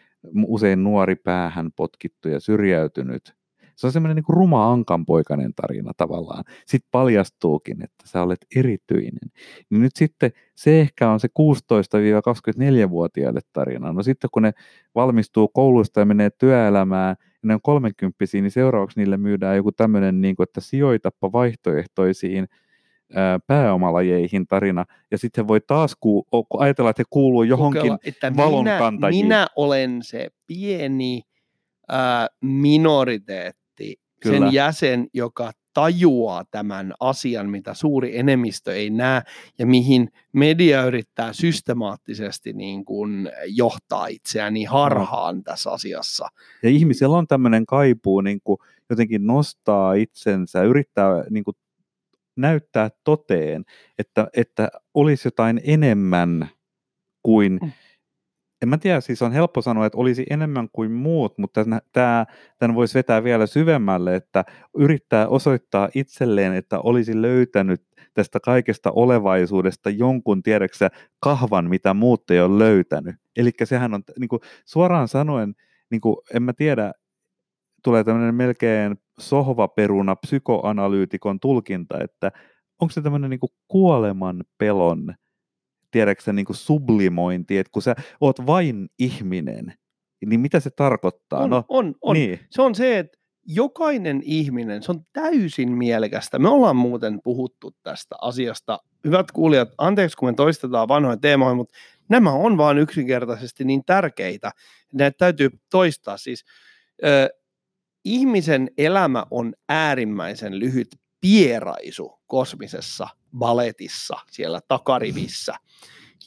[0.47, 3.37] usein nuori päähän potkittu ja syrjäytynyt,
[3.77, 6.45] se on semmoinen niin ruma ankanpoikainen tarina tavallaan.
[6.67, 9.31] Sitten paljastuukin, että sä olet erityinen.
[9.71, 13.93] Niin nyt sitten se ehkä on se 16-24-vuotiaille tarina.
[13.93, 14.53] No sitten kun ne
[14.95, 20.21] valmistuu koulusta ja menee työelämään, ja ne on 30 niin seuraavaksi niille myydään joku tämmöinen,
[20.21, 22.49] niin kuin, että sijoitappa vaihtoehtoisiin
[23.47, 26.27] pääomalajeihin tarina, ja sitten voi taas ku-
[26.59, 29.27] ajatella, että he kuuluu johonkin Kokeilla, että valonkantajiin.
[29.27, 31.23] Minä, minä olen se pieni
[31.89, 33.66] ää, minoriteetti,
[34.23, 34.39] Kyllä.
[34.39, 39.23] sen jäsen, joka tajuaa tämän asian, mitä suuri enemmistö ei näe
[39.59, 45.43] ja mihin media yrittää systemaattisesti niin kuin johtaa itseään niin harhaan no.
[45.43, 46.29] tässä asiassa.
[46.63, 48.59] Ja ihmisellä on tämmöinen kaipuu niin kuin
[48.91, 51.57] jotenkin nostaa itsensä, yrittää niin kuin
[52.37, 53.65] näyttää toteen,
[53.99, 56.49] että, että olisi jotain enemmän
[57.23, 57.73] kuin mm
[58.63, 62.27] en mä tiedä, siis on helppo sanoa, että olisi enemmän kuin muut, mutta tämä,
[62.59, 64.45] tämän voisi vetää vielä syvemmälle, että
[64.79, 67.83] yrittää osoittaa itselleen, että olisi löytänyt
[68.15, 70.91] tästä kaikesta olevaisuudesta jonkun, tiedäksä,
[71.21, 73.17] kahvan, mitä muut ei ole löytänyt.
[73.37, 75.55] Eli sehän on niin kuin, suoraan sanoen,
[75.91, 76.93] niin kuin, en mä tiedä,
[77.83, 82.33] tulee tämmöinen melkein sohvaperuna psykoanalyytikon tulkinta, että
[82.81, 85.15] onko se tämmöinen niin kuoleman pelon
[85.97, 89.75] tiedätkö niin kuin sublimointi, että kun sä oot vain ihminen,
[90.27, 91.41] niin mitä se tarkoittaa?
[91.41, 92.15] On, no, on, on.
[92.15, 92.41] Niin.
[92.51, 96.39] Se on se, että jokainen ihminen, se on täysin mielekästä.
[96.39, 98.79] Me ollaan muuten puhuttu tästä asiasta.
[99.05, 101.75] Hyvät kuulijat, anteeksi kun me toistetaan vanhoja teemoja, mutta
[102.09, 104.51] nämä on vaan yksinkertaisesti niin tärkeitä.
[104.93, 106.17] Näitä täytyy toistaa.
[106.17, 106.45] Siis
[107.05, 107.29] ö,
[108.05, 110.89] ihmisen elämä on äärimmäisen lyhyt
[111.21, 115.55] pieraisu kosmisessa baletissa siellä takarivissä.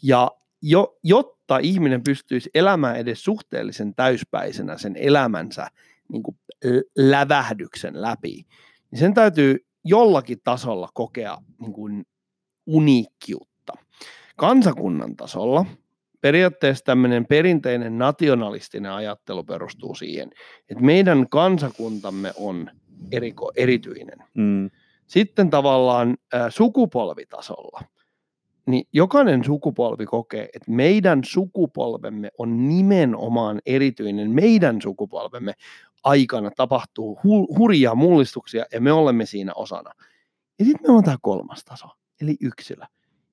[0.04, 0.32] Ja
[0.62, 5.68] jo, jotta ihminen pystyisi elämään edes suhteellisen täyspäisenä sen elämänsä
[6.12, 6.38] niin kuin
[6.98, 8.46] lävähdyksen läpi,
[8.92, 12.06] niin sen täytyy jollakin tasolla kokea niin kuin
[12.66, 13.74] uniikkiutta.
[14.38, 15.66] Kansakunnan tasolla
[16.22, 20.30] periaatteessa tämmöinen perinteinen nationalistinen ajattelu perustuu siihen,
[20.70, 22.72] että meidän kansakuntamme on
[23.12, 24.20] eriko, erityinen.
[24.34, 24.70] Mm.
[25.10, 27.82] Sitten tavallaan ä, sukupolvitasolla,
[28.66, 34.32] niin jokainen sukupolvi kokee, että meidän sukupolvemme on nimenomaan erityinen.
[34.32, 35.54] Meidän sukupolvemme
[36.04, 39.92] aikana tapahtuu hu- hurjia mullistuksia ja me olemme siinä osana.
[40.60, 41.88] Ja sitten meillä on tämä kolmas taso,
[42.22, 42.86] eli yksilö.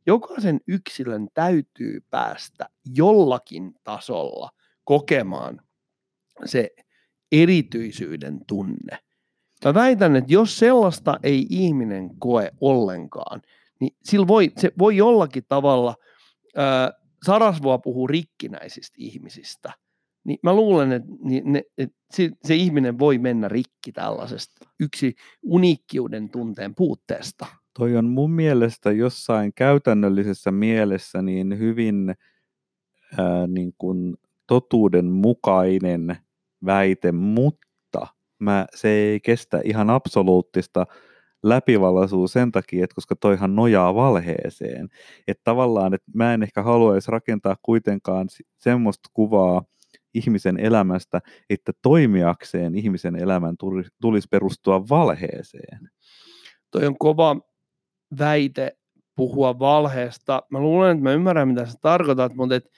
[0.06, 4.50] Jokaisen yksilön täytyy päästä jollakin tasolla
[4.84, 5.60] kokemaan
[6.44, 6.70] se
[7.32, 8.98] erityisyyden tunne.
[9.66, 13.42] Mä väitän, että jos sellaista ei ihminen koe ollenkaan,
[13.80, 15.94] niin sillä voi, se voi jollakin tavalla,
[16.56, 16.92] ää,
[17.26, 19.72] Sarasvoa puhuu rikkinäisistä ihmisistä,
[20.24, 21.08] niin mä luulen, että,
[21.44, 27.46] ne, että se, se ihminen voi mennä rikki tällaisesta yksi uniikkiuden tunteen puutteesta.
[27.78, 32.14] Toi on mun mielestä jossain käytännöllisessä mielessä niin hyvin
[33.18, 36.16] ää, niin kuin totuudenmukainen
[36.66, 37.65] väite, mutta
[38.38, 40.86] mä, se ei kestä ihan absoluuttista
[41.42, 44.88] läpivalaisua sen takia, että koska toihan nojaa valheeseen.
[45.28, 49.62] Että tavallaan, että mä en ehkä haluaisi rakentaa kuitenkaan semmoista kuvaa
[50.14, 51.20] ihmisen elämästä,
[51.50, 53.56] että toimijakseen ihmisen elämän
[54.00, 55.90] tulisi perustua valheeseen.
[56.70, 57.36] Toi on kova
[58.18, 58.76] väite
[59.16, 60.42] puhua valheesta.
[60.50, 62.70] Mä luulen, että mä ymmärrän, mitä sä tarkoitat, mutta et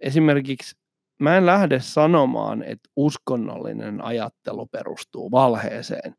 [0.00, 0.76] esimerkiksi
[1.18, 6.14] mä en lähde sanomaan, että uskonnollinen ajattelu perustuu valheeseen,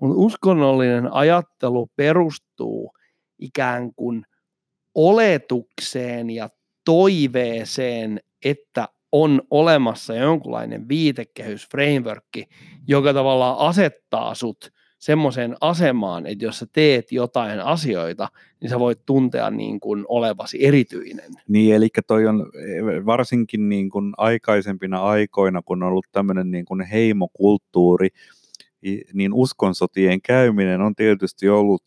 [0.00, 2.92] mutta uskonnollinen ajattelu perustuu
[3.38, 4.24] ikään kuin
[4.94, 6.48] oletukseen ja
[6.84, 12.24] toiveeseen, että on olemassa jonkunlainen viitekehys, framework,
[12.88, 18.28] joka tavallaan asettaa sut semmoiseen asemaan, että jos sä teet jotain asioita,
[18.60, 21.32] niin sä voit tuntea niin kuin olevasi erityinen.
[21.48, 26.64] Niin, eli toi on e, varsinkin niin kuin aikaisempina aikoina, kun on ollut tämmöinen niin
[26.64, 28.08] kuin heimokulttuuri,
[29.12, 31.82] niin uskonsotien käyminen on tietysti ollut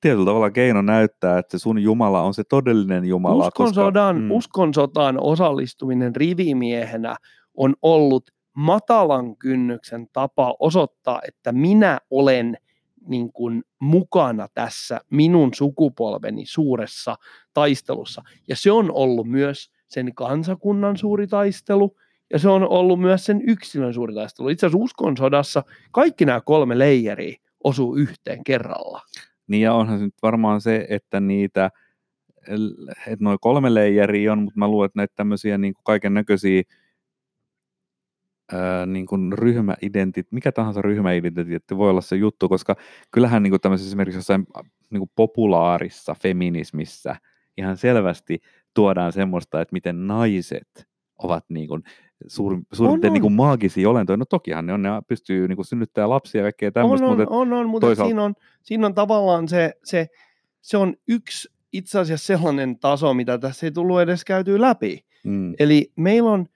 [0.00, 3.46] tietyllä tavalla keino näyttää, että sun Jumala on se todellinen Jumala.
[3.46, 4.30] Uskonsodan, koska, mm.
[4.30, 7.16] Uskonsotaan osallistuminen rivimiehenä
[7.54, 12.56] on ollut matalan kynnyksen tapa osoittaa, että minä olen
[13.08, 17.16] niin kuin mukana tässä minun sukupolveni suuressa
[17.54, 18.22] taistelussa.
[18.48, 21.96] Ja se on ollut myös sen kansakunnan suuri taistelu,
[22.32, 24.48] ja se on ollut myös sen yksilön suuri taistelu.
[24.48, 29.00] Itse asiassa uskonsodassa kaikki nämä kolme leijeriä osuu yhteen kerralla.
[29.46, 31.70] Niin ja onhan se nyt varmaan se, että niitä,
[33.06, 36.62] että noin kolme leijeria on, mutta mä luulen, että näitä tämmöisiä niin kaiken näköisiä
[38.86, 42.76] niin kuin ryhmäidentiteetti, mikä tahansa ryhmäidentiteetti voi olla se juttu, koska
[43.10, 44.46] kyllähän niin kuin tämmöisessä esimerkiksi jossain
[44.90, 47.16] niin kuin populaarissa feminismissä
[47.56, 48.40] ihan selvästi
[48.74, 51.82] tuodaan semmoista, että miten naiset ovat niin kuin
[52.26, 53.00] suurin on, on.
[53.00, 54.16] Niin kuin maagisia olentoja.
[54.16, 57.06] No tokihan ne on, ne pystyy niin kuin synnyttämään lapsia ja kaikkea tämmöistä.
[57.06, 58.08] On, on, mutta on, on, mutta toisaalta...
[58.08, 60.08] siinä, on, siinä on tavallaan se, se,
[60.60, 65.04] se on yksi itse asiassa sellainen taso, mitä tässä ei tullut edes käytyä läpi.
[65.24, 65.54] Mm.
[65.58, 66.46] Eli meillä on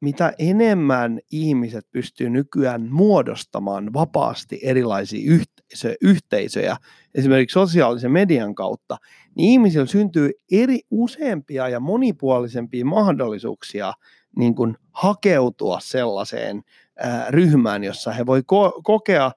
[0.00, 6.76] mitä enemmän ihmiset pystyy nykyään muodostamaan vapaasti erilaisia yhteisö, yhteisöjä,
[7.14, 8.96] esimerkiksi sosiaalisen median kautta,
[9.34, 13.92] niin ihmisillä syntyy eri useampia ja monipuolisempia mahdollisuuksia
[14.36, 16.62] niin kuin hakeutua sellaiseen
[16.98, 19.30] ää, ryhmään, jossa he voi ko- kokea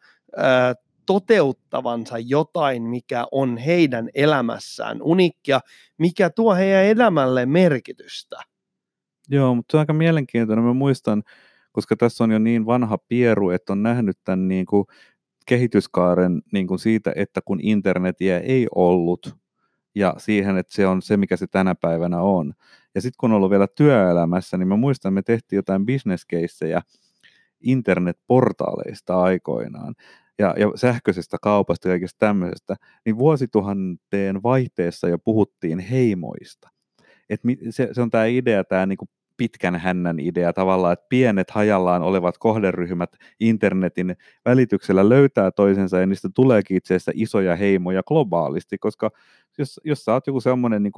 [1.06, 5.60] toteuttavansa jotain, mikä on heidän elämässään unikkia,
[5.98, 8.38] mikä tuo heidän elämälle merkitystä.
[9.29, 10.65] Joo, mutta se on aika mielenkiintoinen.
[10.65, 11.23] Mä muistan,
[11.71, 14.85] koska tässä on jo niin vanha pieru, että on nähnyt tämän niin kuin
[15.45, 19.35] kehityskaaren niin kuin siitä, että kun internetiä ei ollut,
[19.95, 22.53] ja siihen, että se on se, mikä se tänä päivänä on.
[22.95, 26.81] Ja sitten kun on ollut vielä työelämässä, niin mä muistan, me tehtiin jotain bisneskeissejä
[27.61, 29.95] internetportaaleista aikoinaan
[30.39, 36.69] ja, ja sähköisestä kaupasta ja kaikesta tämmöisestä, niin vuosituhanteen vaihteessa jo puhuttiin heimoista.
[37.29, 39.05] Et se, se on tämä idea, tämä niinku
[39.39, 40.54] pitkän hännän idea.
[40.54, 47.12] Tavallaan, että pienet hajallaan olevat kohderyhmät internetin välityksellä löytää toisensa ja niistä tuleekin itse asiassa
[47.15, 49.12] isoja heimoja globaalisti, koska
[49.58, 50.93] jos, jos sä oot joku semmoinen, niin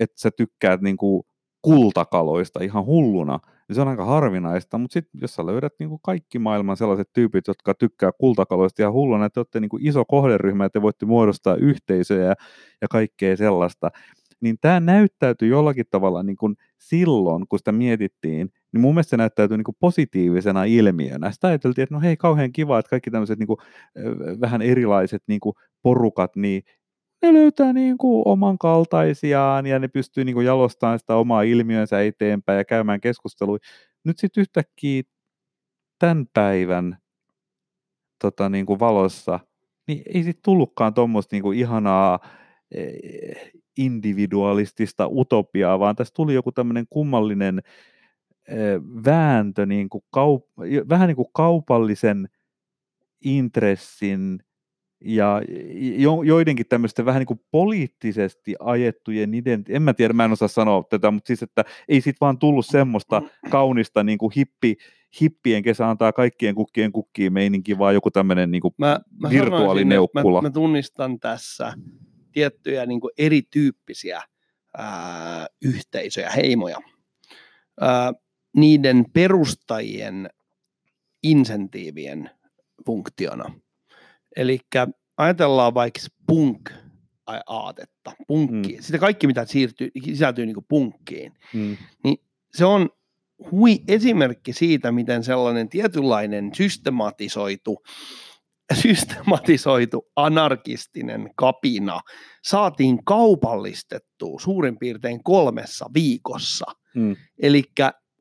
[0.00, 1.22] että sä tykkäät niin kuin
[1.62, 6.00] kultakaloista ihan hulluna, niin se on aika harvinaista, mutta sitten jos sä löydät niin kuin
[6.02, 10.64] kaikki maailman sellaiset tyypit, jotka tykkää kultakaloista ihan hulluna, että olette niin kuin iso kohderyhmä,
[10.64, 12.34] että te voitte muodostaa yhteisöjä
[12.80, 13.90] ja kaikkea sellaista,
[14.40, 19.16] niin tämä näyttäytyy jollakin tavalla niin kuin silloin, kun sitä mietittiin, niin mun mielestä se
[19.16, 21.30] näyttäytyy niin kuin positiivisena ilmiönä.
[21.30, 23.58] Sitä ajateltiin, että no hei, kauhean kiva, että kaikki tämmöiset niin kuin,
[24.40, 26.62] vähän erilaiset niin kuin porukat, niin
[27.22, 32.02] ne löytää niin kuin oman kaltaisiaan ja ne pystyy niin kuin jalostamaan sitä omaa ilmiönsä
[32.02, 33.58] eteenpäin ja käymään keskustelua.
[34.04, 35.02] Nyt sitten yhtäkkiä
[35.98, 36.98] tämän päivän
[38.22, 39.40] tota, niin kuin valossa,
[39.88, 42.18] niin ei sitten tullutkaan tuommoista niin ihanaa
[42.70, 47.62] eh, individualistista utopiaa, vaan tässä tuli joku tämmöinen kummallinen
[49.04, 52.28] vääntö, niin kuin kaup- vähän niin kuin kaupallisen
[53.24, 54.38] intressin
[55.04, 55.42] ja
[55.96, 60.48] jo, joidenkin tämmöisten vähän niin kuin poliittisesti ajettujen identi- en mä tiedä, mä en osaa
[60.48, 64.76] sanoa tätä, mutta siis, että ei sit vaan tullut semmoista kaunista niin kuin hippi,
[65.20, 70.42] hippien kesä antaa kaikkien kukkien kukkiin meininki, vaan joku tämmöinen niin kuin mä, mä virtuaalineukkula.
[70.42, 71.72] Mä, mä tunnistan tässä
[72.38, 74.22] tiettyjä niin kuin erityyppisiä
[74.76, 76.78] ää, yhteisöjä, heimoja.
[77.80, 78.12] Ää,
[78.56, 80.30] niiden perustajien
[81.22, 82.30] insentiivien
[82.86, 83.54] funktiona.
[84.36, 84.60] Eli
[85.16, 86.70] ajatellaan vaikka punk
[87.46, 88.82] aatetta, punkki, mm.
[88.82, 91.76] sitä kaikki mitä siirtyy, sisältyy niin punkkiin, mm.
[92.04, 92.18] niin
[92.54, 92.90] se on
[93.50, 97.82] hui esimerkki siitä, miten sellainen tietynlainen systematisoitu
[98.74, 102.00] systematisoitu anarkistinen kapina
[102.44, 106.66] saatiin kaupallistettua suurin piirtein kolmessa viikossa.
[106.94, 107.16] Mm.
[107.42, 107.62] Eli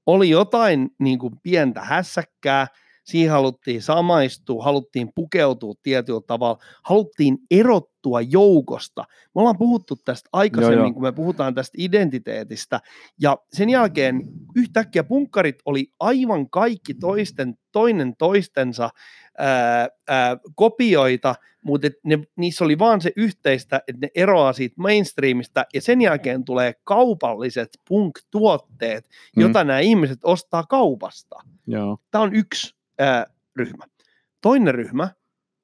[0.05, 2.67] oli jotain niin kuin pientä hässäkkää,
[3.07, 9.05] siihen haluttiin samaistua, haluttiin pukeutua tietyllä tavalla, haluttiin erottua joukosta.
[9.35, 10.93] Me ollaan puhuttu tästä aikaisemmin, joo, joo.
[10.93, 12.79] kun me puhutaan tästä identiteetistä,
[13.21, 14.21] ja sen jälkeen
[14.55, 18.89] yhtäkkiä punkkarit oli aivan kaikki toisten, toinen toistensa
[19.37, 25.65] ää, ää, kopioita, mutta ne, niissä oli vaan se yhteistä, että ne eroaa siitä mainstreamista,
[25.73, 29.41] ja sen jälkeen tulee kaupalliset punk-tuotteet, mm.
[29.41, 31.35] jota nämä ihmiset ostaa kaupasta.
[31.67, 31.97] Joo.
[32.11, 33.83] Tämä on yksi ää, ryhmä.
[34.41, 35.09] Toinen ryhmä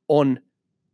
[0.08, 0.39] on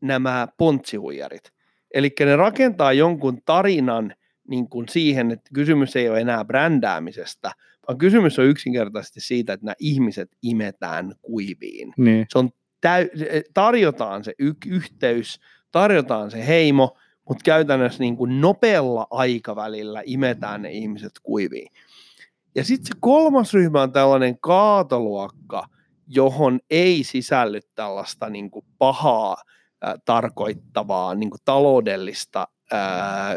[0.02, 1.52] nämä pontsihuijarit.
[1.94, 4.14] Eli ne rakentaa jonkun tarinan
[4.48, 7.52] niin kuin siihen, että kysymys ei ole enää brändäämisestä,
[7.88, 11.94] vaan kysymys on yksinkertaisesti siitä, että nämä ihmiset imetään kuiviin.
[11.98, 12.26] Niin.
[12.30, 12.50] Se on
[12.82, 13.10] täy-
[13.54, 15.40] tarjotaan se y- yhteys,
[15.72, 16.98] tarjotaan se heimo,
[17.28, 21.72] mutta käytännössä niin kuin nopealla aikavälillä imetään ne ihmiset kuiviin.
[22.56, 25.68] Ja sitten se kolmas ryhmä on tällainen kaatoluokka,
[26.10, 29.38] johon ei sisälly tällaista niin kuin pahaa
[29.86, 32.48] äh, tarkoittavaa niin kuin taloudellista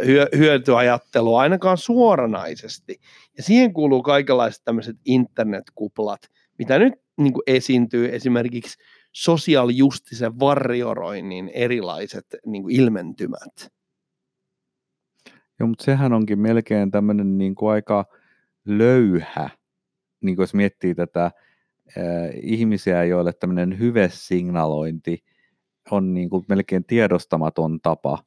[0.06, 3.00] hyö, hyötyajattelua ainakaan suoranaisesti.
[3.36, 6.20] Ja siihen kuuluu kaikenlaiset tämmöiset internetkuplat,
[6.58, 8.78] mitä nyt niin kuin esiintyy esimerkiksi
[9.12, 13.72] sosiaalijustisen varjoroinnin erilaiset niin kuin ilmentymät.
[15.60, 18.04] Joo, mutta sehän onkin melkein tämmöinen niin kuin aika
[18.64, 19.50] löyhä,
[20.22, 21.30] niin kuin jos miettii tätä
[22.42, 25.24] ihmisiä, joille tämmöinen hyvesignalointi
[25.90, 28.18] on niin kuin melkein tiedostamaton tapa,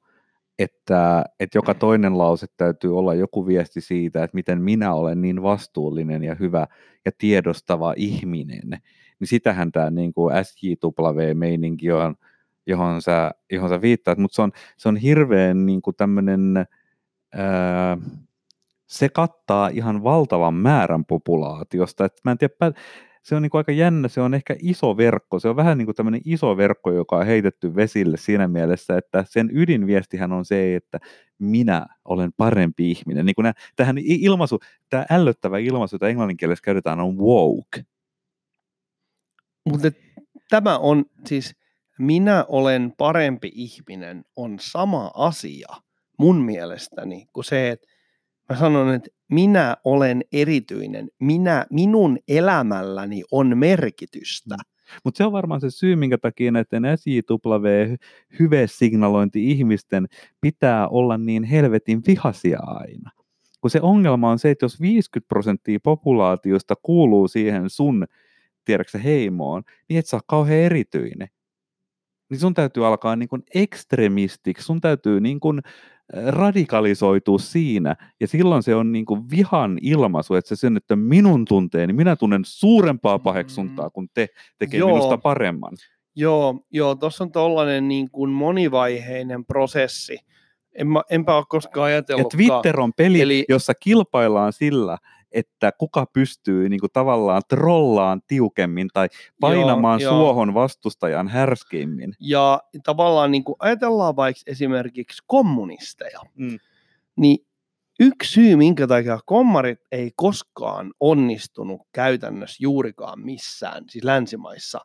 [0.60, 5.44] että, että joka toinen lause täytyy olla joku viesti siitä, että miten minä olen niin
[5.44, 6.68] vastuullinen ja hyvä
[7.06, 8.70] ja tiedostava ihminen.
[9.20, 12.16] Niin sitähän tämä niin kuin SJW-meininki on,
[12.68, 16.66] johon sä, johon sä viittaat, mutta se on, se on hirveän niin kuin tämmöinen
[18.86, 22.06] se kattaa ihan valtavan määrän populaatiosta.
[22.06, 22.54] Et mä en tiedä,
[23.26, 25.86] se on niin kuin aika jännä, se on ehkä iso verkko, se on vähän niin
[25.86, 30.76] kuin tämmöinen iso verkko, joka on heitetty vesille siinä mielessä, että sen ydinviestihän on se,
[30.76, 31.00] että
[31.40, 33.26] minä olen parempi ihminen.
[33.26, 34.60] Niin kuin tähän ilmaisu,
[34.90, 37.86] tämä ällöttävä ilmaisu, jota englanninkielessä käytetään, on woke.
[39.70, 39.92] Mutta
[40.50, 41.56] tämä on siis,
[42.00, 45.68] minä olen parempi ihminen, on sama asia–
[46.18, 47.88] mun mielestäni kuin se, että
[48.50, 54.56] mä sanon, että minä olen erityinen, minä, minun elämälläni on merkitystä.
[54.56, 54.76] Mm.
[55.04, 57.96] Mutta se on varmaan se syy, minkä takia näiden SJW
[58.40, 60.08] hyvesignalointi ihmisten
[60.42, 63.12] pitää olla niin helvetin vihasia aina.
[63.62, 68.06] Kun se ongelma on se, että jos 50 prosenttia populaatiosta kuuluu siihen sun,
[68.66, 71.28] tiedätkö heimoon, niin et saa kauhean erityinen.
[72.30, 75.62] Niin sun täytyy alkaa niin kuin ekstremistiksi, sun täytyy niin kuin
[76.28, 81.94] radikalisoituu siinä, ja silloin se on niin kuin vihan ilmaisu, että se että minun tunteeni,
[81.94, 83.92] minä tunnen suurempaa paheksuntaa, mm.
[83.92, 84.90] kun te tekee Joo.
[84.90, 85.74] minusta paremman.
[86.16, 90.18] Joo, joo tuossa on tuollainen niin kuin monivaiheinen prosessi.
[90.76, 92.34] En mä, enpä ole koskaan ajatellut.
[92.34, 93.46] Ja Twitter on peli, Eli...
[93.50, 94.98] jossa kilpaillaan sillä,
[95.36, 99.08] että kuka pystyy niin kuin tavallaan trollaan tiukemmin tai
[99.40, 100.54] painamaan joo, suohon joo.
[100.54, 102.14] vastustajan härskeimmin.
[102.20, 106.58] Ja tavallaan niin kuin ajatellaan vaikka esimerkiksi kommunisteja, mm.
[107.18, 107.38] niin
[108.00, 114.80] yksi syy, minkä takia kommarit ei koskaan onnistunut käytännössä juurikaan missään, siis länsimaissa,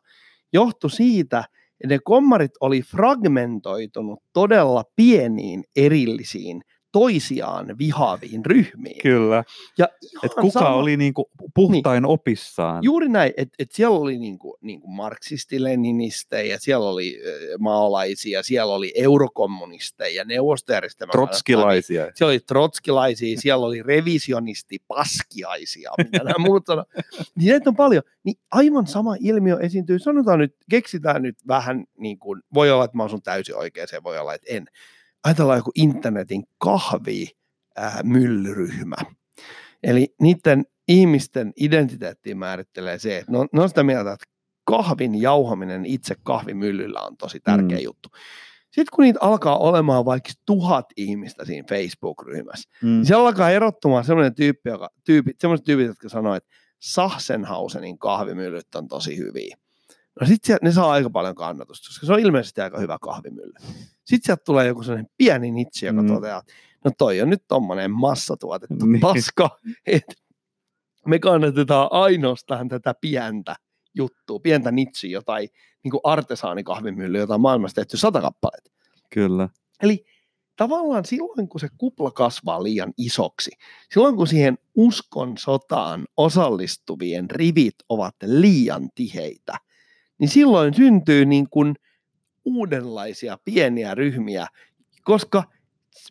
[0.53, 1.43] johtui siitä,
[1.83, 6.61] että ne kommarit oli fragmentoitunut todella pieniin erillisiin
[6.91, 9.01] toisiaan vihaaviin ryhmiin.
[9.01, 9.43] Kyllä.
[9.77, 9.87] Ja
[10.23, 12.83] et kuka sama, oli niinku puhtain niin, opissaan.
[12.83, 17.19] Juuri näin, että et siellä oli niinku, niinku marksisti-leninistejä, siellä oli
[17.59, 21.11] maalaisia, siellä oli eurokommunisteja, neuvostojärjestelmä.
[21.11, 22.11] Trotskilaisia.
[22.13, 26.85] Siellä oli trotskilaisia, siellä oli revisionisti-paskiaisia, mitä nämä muut sanoo.
[27.35, 28.03] Niin on paljon.
[28.23, 32.97] Niin aivan sama ilmiö esiintyy, sanotaan nyt, keksitään nyt vähän, niin kuin, voi olla, että
[32.97, 34.67] mä asun täysin oikein, se voi olla, että en
[35.23, 37.27] ajatellaan joku internetin kahvi
[38.03, 38.95] myllyryhmä.
[39.83, 44.25] Eli niiden ihmisten identiteettiin määrittelee se, että ne on sitä mieltä, että
[44.63, 47.83] kahvin jauhaminen itse kahvimyllyllä on tosi tärkeä mm.
[47.83, 48.09] juttu.
[48.63, 52.89] Sitten kun niitä alkaa olemaan vaikka tuhat ihmistä siinä Facebook-ryhmässä, mm.
[52.89, 58.75] niin se alkaa erottumaan sellainen tyyppi, joka, tyypit, sellaiset tyypit, jotka sanoo, että Sachsenhausenin kahvimyllyt
[58.75, 59.57] on tosi hyviä.
[60.21, 63.53] No sitten ne saa aika paljon kannatusta, koska se on ilmeisesti aika hyvä kahvimylly.
[64.05, 66.07] Sitten sieltä tulee joku sellainen pieni nitsi, joka mm.
[66.07, 66.41] toteaa,
[66.85, 69.01] no toi on nyt tommonen massatuotettu niin.
[69.01, 70.13] paska, että
[71.05, 73.55] me kannatetaan ainoastaan tätä pientä
[73.95, 75.49] juttua, pientä nitsi, jotain
[75.83, 78.71] niin kuin artesaanikahvimylly, jota on maailmassa tehty sata kappaletta.
[79.13, 79.49] Kyllä.
[79.83, 80.05] Eli
[80.55, 83.51] tavallaan silloin, kun se kupla kasvaa liian isoksi,
[83.93, 89.57] silloin kun siihen uskon sotaan osallistuvien rivit ovat liian tiheitä,
[90.21, 91.75] niin silloin syntyy niin kuin–
[92.45, 94.47] uudenlaisia pieniä ryhmiä,
[95.03, 95.43] koska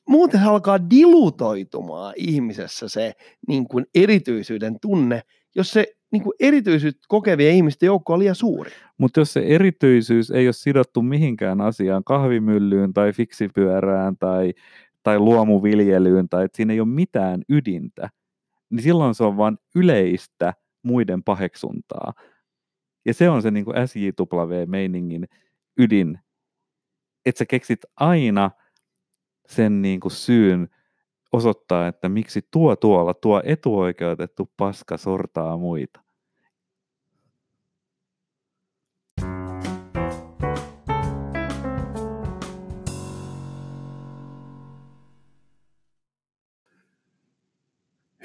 [0.09, 3.13] muuten alkaa dilutoitumaan ihmisessä se
[3.49, 5.23] niin kuin erityisyyden tunne,
[5.55, 8.71] jos se niin kuin erityisyyttä kokevien ihmisten joukko on liian suuri.
[8.99, 14.53] Mutta jos se erityisyys ei ole sidottu mihinkään asiaan, kahvimyllyyn tai fiksipyörään tai,
[15.03, 18.11] tai luomuviljelyyn, tai että siinä ei ole mitään ydintä,
[18.71, 22.13] niin silloin se on vain yleistä muiden paheksuntaa.
[23.05, 25.29] Ja se on se niin SJW-meiningin
[25.79, 26.19] ydin,
[27.27, 28.51] että sä keksit aina
[29.49, 30.69] sen niin kuin syyn
[31.33, 36.01] osoittaa, että miksi tuo tuolla, tuo etuoikeutettu paska sortaa muita.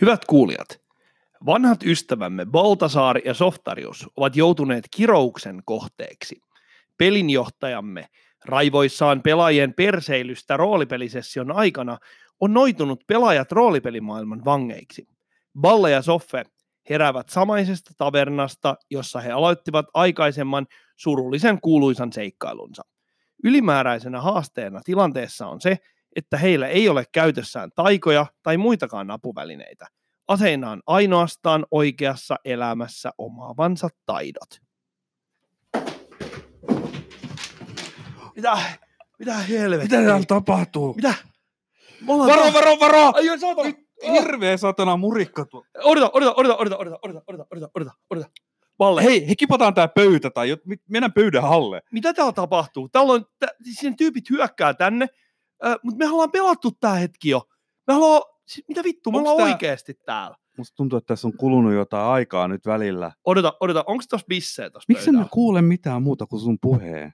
[0.02, 0.85] Hyvät kuulijat,
[1.46, 6.42] vanhat ystävämme Baltasaari ja Softarius ovat joutuneet kirouksen kohteeksi–
[6.98, 8.08] pelinjohtajamme
[8.46, 11.98] raivoissaan pelaajien perseilystä roolipelisession aikana
[12.40, 15.08] on noitunut pelaajat roolipelimaailman vangeiksi.
[15.60, 16.44] Balle ja Soffe,
[16.90, 22.84] heräävät samaisesta tavernasta, jossa he aloittivat aikaisemman surullisen kuuluisan seikkailunsa.
[23.44, 25.78] Ylimääräisenä haasteena tilanteessa on se,
[26.16, 29.88] että heillä ei ole käytössään taikoja tai muitakaan apuvälineitä.
[30.28, 34.62] Aseinaan ainoastaan oikeassa elämässä omaavansa taidot.
[38.36, 38.58] Mitä?
[39.20, 40.00] Mitä helvettiä?
[40.00, 40.94] Mitä täällä tapahtuu?
[40.94, 41.14] Mitä?
[42.08, 43.12] Ollaan Varo, varo, varo!
[43.16, 43.74] Ai, saatana!
[44.12, 45.66] Hirveä satana murikka tuo.
[45.84, 48.30] Odota, odota, odota, odota, odota, odota, odota, odota, odota, odota.
[48.80, 50.60] Valle, hei, he kipataan tää pöytä tai jot,
[50.90, 51.82] mennään pöydän alle.
[51.92, 52.90] mitä täällä tapahtuu?
[52.90, 55.08] Täällä on, tä, siinä tyypit hyökkää tänne,
[55.66, 57.42] äh, mutta me ollaan pelattu tää hetki jo.
[57.88, 60.38] Me haluaa, siis mitä vittu, me ollaan tää- oikeesti täällä.
[60.58, 63.12] Musta tuntuu, että tässä on kulunut jotain aikaa nyt välillä.
[63.26, 65.28] Odota, odota, onks tossa bisseä tossa Miksi pöydällä?
[65.32, 67.14] kuule mitään muuta kuin sun puheen?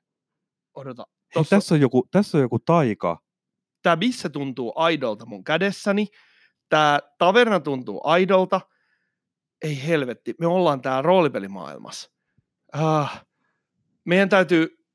[0.75, 1.05] Odota.
[1.09, 3.17] Hei, Tossa, tässä, on joku, tässä on joku taika.
[3.81, 6.07] tää bisse tuntuu aidolta mun kädessäni.
[6.69, 8.61] Tää taverna tuntuu aidolta.
[9.61, 12.11] Ei helvetti, me ollaan täällä roolipelimaailmassa.
[12.73, 13.25] Ah,
[14.05, 14.85] meidän täytyy,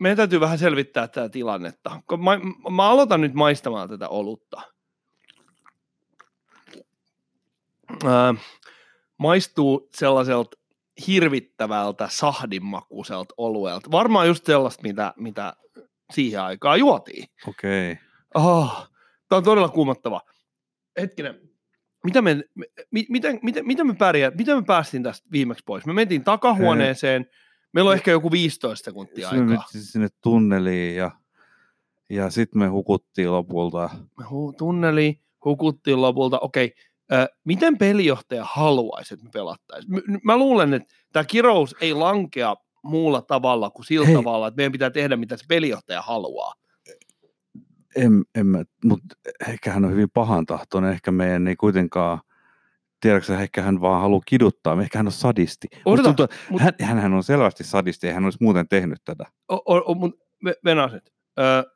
[0.00, 2.02] meidän täytyy vähän selvittää tätä tilannetta.
[2.08, 2.30] Kun Mä,
[2.74, 4.62] mä aloitan nyt maistamaan tätä olutta.
[8.04, 8.34] Ää,
[9.18, 10.56] maistuu sellaiselta
[11.06, 13.90] hirvittävältä sahdinmakuiselta oluelta.
[13.90, 15.54] Varmaan just sellaista, mitä, mitä
[16.12, 17.28] siihen aikaan juotiin.
[17.48, 17.92] Okei.
[17.92, 18.04] Okay.
[18.34, 18.88] Oh,
[19.28, 20.20] tämä on todella kuumottava.
[21.00, 21.40] Hetkinen,
[22.04, 25.86] mitä me, me, mi- miten, miten, miten, me pärjää, miten me päästiin tästä viimeksi pois?
[25.86, 27.26] Me mentiin takahuoneeseen,
[27.72, 29.64] meillä on ehkä joku 15 sekuntia aikaa.
[29.70, 31.10] siis sinne tunneliin ja,
[32.10, 33.90] ja sitten me hukuttiin lopulta.
[34.18, 36.74] Me hu- tunneli, hukuttiin lopulta, okei,
[37.12, 40.02] ö, miten pelijohtaja haluaisi, että me pelattaisiin?
[40.24, 44.14] Mä luulen, että tämä kirous ei lankea muulla tavalla kuin sillä Hei.
[44.14, 46.54] tavalla, että meidän pitää tehdä, mitä se pelijohtaja haluaa.
[47.96, 49.16] En, en mä, mutta
[49.48, 50.92] ehkä hän on hyvin pahan tahtoinen.
[50.92, 52.20] Ehkä meidän ei kuitenkaan,
[53.00, 54.82] tiedätkö ehkä hän vaan haluaa kiduttaa.
[54.82, 55.66] Ehkä hän on sadisti.
[55.84, 59.24] Odota, tuntuu, mut- hän, hänhän on selvästi sadisti ja hän olisi muuten tehnyt tätä.
[59.48, 60.14] O, o, o, mun
[60.48, 61.12] ve- venaset.
[61.38, 61.70] Ö,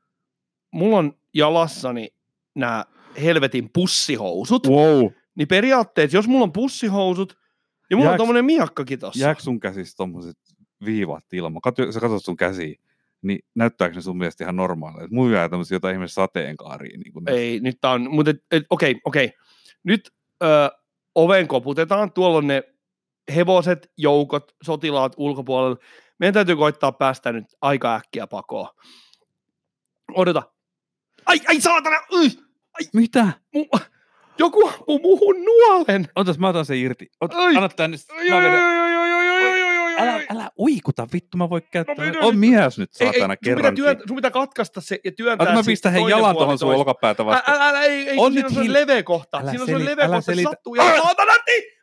[0.72, 2.08] mulla on jalassani
[2.54, 2.84] nämä
[3.22, 4.66] helvetin pussihousut.
[4.68, 5.06] Wow.
[5.34, 7.38] Niin periaatteessa, jos mulla on pussihousut,
[7.90, 9.20] ja mulla on Jääks- tommonen miakkakin tossa.
[9.24, 10.38] Jääkö sun käsistä tommoset
[10.84, 11.60] viivat ilman?
[11.62, 12.74] Katso, sä katsot sun käsiä,
[13.22, 15.14] niin näyttääkö ne sun mielestä ihan normaaleilta?
[15.14, 16.98] Mulla jää tämmöisiä jotain ihme sateenkaaria.
[16.98, 19.32] Niin kuin Ei, nyt tää on, mutta et- et- okei, okei.
[19.84, 20.10] Nyt
[20.42, 20.46] ö,
[21.14, 22.62] oven koputetaan, tuolla on ne
[23.34, 25.76] hevoset, joukot, sotilaat ulkopuolella.
[26.18, 28.68] Meidän täytyy koittaa päästä nyt aika äkkiä pakoon.
[30.14, 30.42] Odota.
[31.26, 31.96] Ai, ai saatana!
[32.14, 32.28] Ui,
[32.94, 33.32] Mitä?
[33.54, 33.64] mu,
[34.42, 36.08] joku ampuu muuhun nuolen.
[36.14, 37.10] Otas, mä otan sen irti.
[37.20, 37.56] Ot, Ai.
[37.56, 37.96] anna tänne.
[37.96, 38.30] nyt.
[38.30, 38.60] Mä vedän.
[39.98, 41.94] Älä, älä uikuta, vittu, mä voin käyttää.
[42.12, 43.64] No, on mies nyt, saatana, kerran.
[43.64, 46.58] Sun pitää, työn, sun pitää katkaista se ja työntää Ota, mä pistän hei jalan tuohon
[46.58, 47.52] sun olkapäätä vasta.
[47.52, 49.38] Älä, älä, ei, ei, on siinä on se leveä kohta.
[49.38, 50.74] Älä siinä on se leveä kohta, se sattuu.
[50.74, 51.32] Ja saatana,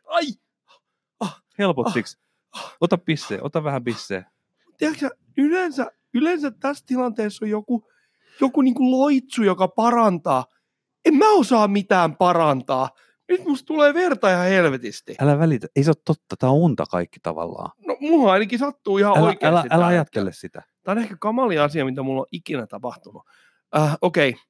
[0.06, 0.26] Ai!
[0.70, 0.80] Ah,
[1.20, 2.18] ah, Helpottiks?
[2.52, 4.26] Ah, ota pisseen, ota vähän pisseen.
[4.78, 7.88] Tiedätkö, yleensä, yleensä tässä tilanteessa on joku,
[8.40, 10.44] joku niin kuin loitsu, joka parantaa–
[11.04, 12.88] en mä osaa mitään parantaa.
[13.28, 15.14] Nyt musta tulee verta ihan helvetisti.
[15.20, 17.70] Älä välitä, ei se ole totta, tää on unta kaikki tavallaan.
[17.86, 19.46] No mulla ainakin sattuu ihan Älä, oikeasti.
[19.46, 19.86] älä, älä hetkellä.
[19.86, 20.62] ajattele sitä.
[20.82, 23.22] Tämä on ehkä kamali asia, mitä mulla on ikinä tapahtunut.
[23.76, 24.42] Äh, Okei, okay.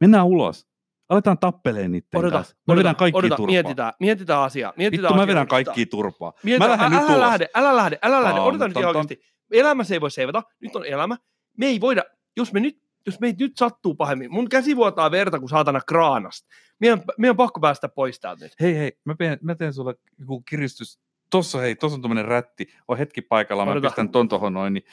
[0.00, 0.66] Mennään ulos.
[1.08, 2.56] Aletaan tappeleen niitten odota, kanssa.
[2.66, 3.52] Mä odota, vedän kaikki odota, turpaa.
[3.52, 4.72] mietitään, mietitään asiaa.
[4.76, 6.32] Mietitään Vittu, mä vedän kaikki turpaa.
[6.42, 8.40] Mietitään, Mä lähden älä, nyt älä lähde, älä lähde, älä lähde.
[8.40, 9.20] Odota nyt ihan oikeasti.
[9.52, 10.42] Elämässä ei voi seivata.
[10.60, 11.16] Nyt on elämä.
[11.58, 12.02] Me ei voida,
[12.36, 14.32] jos me nyt, jos meitä nyt sattuu pahemmin.
[14.32, 16.48] Mun käsi vuotaa verta kuin saatana kraanasta.
[16.80, 18.52] Meidän, meidän on pakko päästä pois täältä nyt.
[18.60, 21.00] Hei, hei, mä teen, mä teen sulle joku kiristys.
[21.30, 22.68] Tossa hei, tossa on tommonen rätti.
[22.88, 23.88] On hetki paikalla, mä Odota.
[23.88, 24.72] pistän ton tohon noin.
[24.74, 24.84] Niin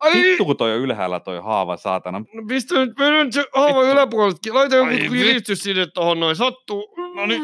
[0.00, 2.18] Ai, vittu kun toi on ylhäällä toi haava, saatana.
[2.18, 3.92] no pistä nyt, vedän se haava Vittu.
[3.92, 4.54] yläpuoleltakin.
[4.54, 6.36] Laita joku kiristys sinne tohon noin.
[6.36, 6.94] Sattuu.
[7.14, 7.42] No niin.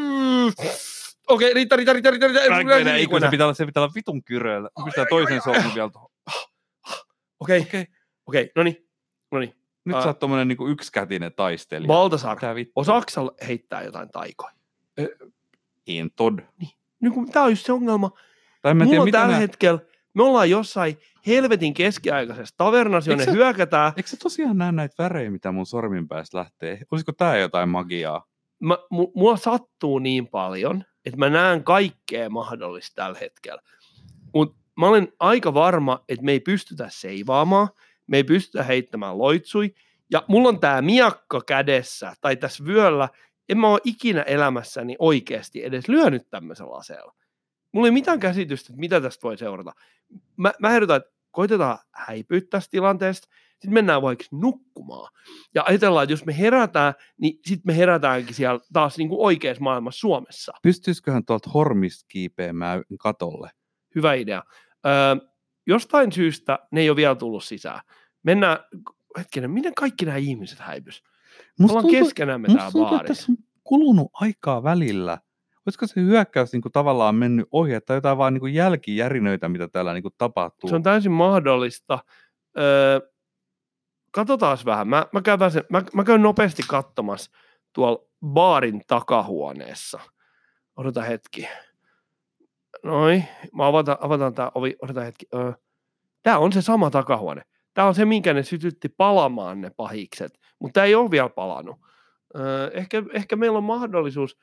[1.28, 2.28] Okei, riittää, riittää, riittää, riittää.
[2.28, 2.76] riittää.
[2.76, 5.42] Ei, ei, ei, ei, kun se pitää olla, se pitää olla vitun pistän Ai, toisen
[5.42, 6.08] sormen vielä tohon.
[7.40, 7.86] Okei, Okei.
[8.26, 8.88] okei, no niin,
[9.32, 9.57] no niin.
[9.88, 10.02] Nyt Ää.
[10.02, 11.88] sä oot tommonen niinku yksikätinen taistelija.
[11.88, 12.38] Baltasar,
[12.76, 14.52] osaatko sä heittää jotain taikoja?
[15.86, 16.38] En tod.
[17.00, 18.10] Niin kun, tää on just se ongelma.
[18.62, 19.38] Tai mä Mulla tiedä, on tällä nää...
[19.40, 19.80] hetkellä,
[20.14, 23.92] me ollaan jossain helvetin keskiaikaisessa tavernassa, jonne Eikö sä- hyökätään.
[23.96, 26.80] Eikö sä tosiaan näe näitä värejä, mitä mun sormin päästä lähtee?
[26.90, 28.24] Olisiko tää jotain magiaa?
[28.60, 33.62] Mä, mu, mua sattuu niin paljon, että mä näen kaikkea mahdollista tällä hetkellä.
[34.34, 37.68] Mutta mä olen aika varma, että me ei pystytä seivaamaan,
[38.08, 39.74] me ei pystytä heittämään loitsui,
[40.12, 43.08] ja mulla on tää miakka kädessä, tai tässä vyöllä,
[43.48, 47.14] en mä ole ikinä elämässäni oikeasti edes lyönyt tämmöisellä aseella.
[47.72, 49.72] Mulla ei mitään käsitystä, että mitä tästä voi seurata.
[50.36, 53.28] Mä, mä ehdotan, että koitetaan häipyä tästä tilanteesta,
[53.58, 55.12] Sitten mennään vaikka nukkumaan.
[55.54, 59.62] Ja ajatellaan, että jos me herätään, niin sitten me herätäänkin siellä taas niin kuin oikeassa
[59.62, 60.52] maailmassa Suomessa.
[60.62, 63.50] Pystyisiköhän tuolta hormista kiipeämään katolle?
[63.94, 64.42] Hyvä idea.
[64.86, 65.28] Öö,
[65.68, 67.80] jostain syystä ne ei ole vielä tullut sisään.
[68.22, 68.58] Mennään,
[69.18, 71.02] hetkinen, miten kaikki nämä ihmiset häipys?
[71.58, 75.18] Me ollaan tuntuu- keskenämme musta täällä tuntuu, että tässä on kulunut aikaa välillä.
[75.66, 79.68] Olisiko se hyökkäys niin kuin tavallaan mennyt ohi, tai jotain vaan niin kuin jälkijärinöitä, mitä
[79.68, 80.70] täällä niin kuin tapahtuu?
[80.70, 81.98] Se on täysin mahdollista.
[82.58, 83.00] Öö,
[84.10, 84.88] katsotaan vähän.
[84.88, 87.30] Mä, mä, käyn sen, mä, mä käyn nopeasti katsomassa
[87.72, 90.00] tuolla baarin takahuoneessa.
[90.76, 91.48] Odota hetki.
[92.84, 94.76] Noin, mä avataan, avataan tämä ovi.
[94.82, 95.26] Odota hetki.
[95.34, 95.52] Öö,
[96.22, 97.42] tämä on se sama takahuone.
[97.74, 101.76] Tämä on se, minkä ne sytytti palamaan ne pahikset, mutta tämä ei ole vielä palannut.
[102.36, 104.36] Öö, ehkä, ehkä meillä on mahdollisuus,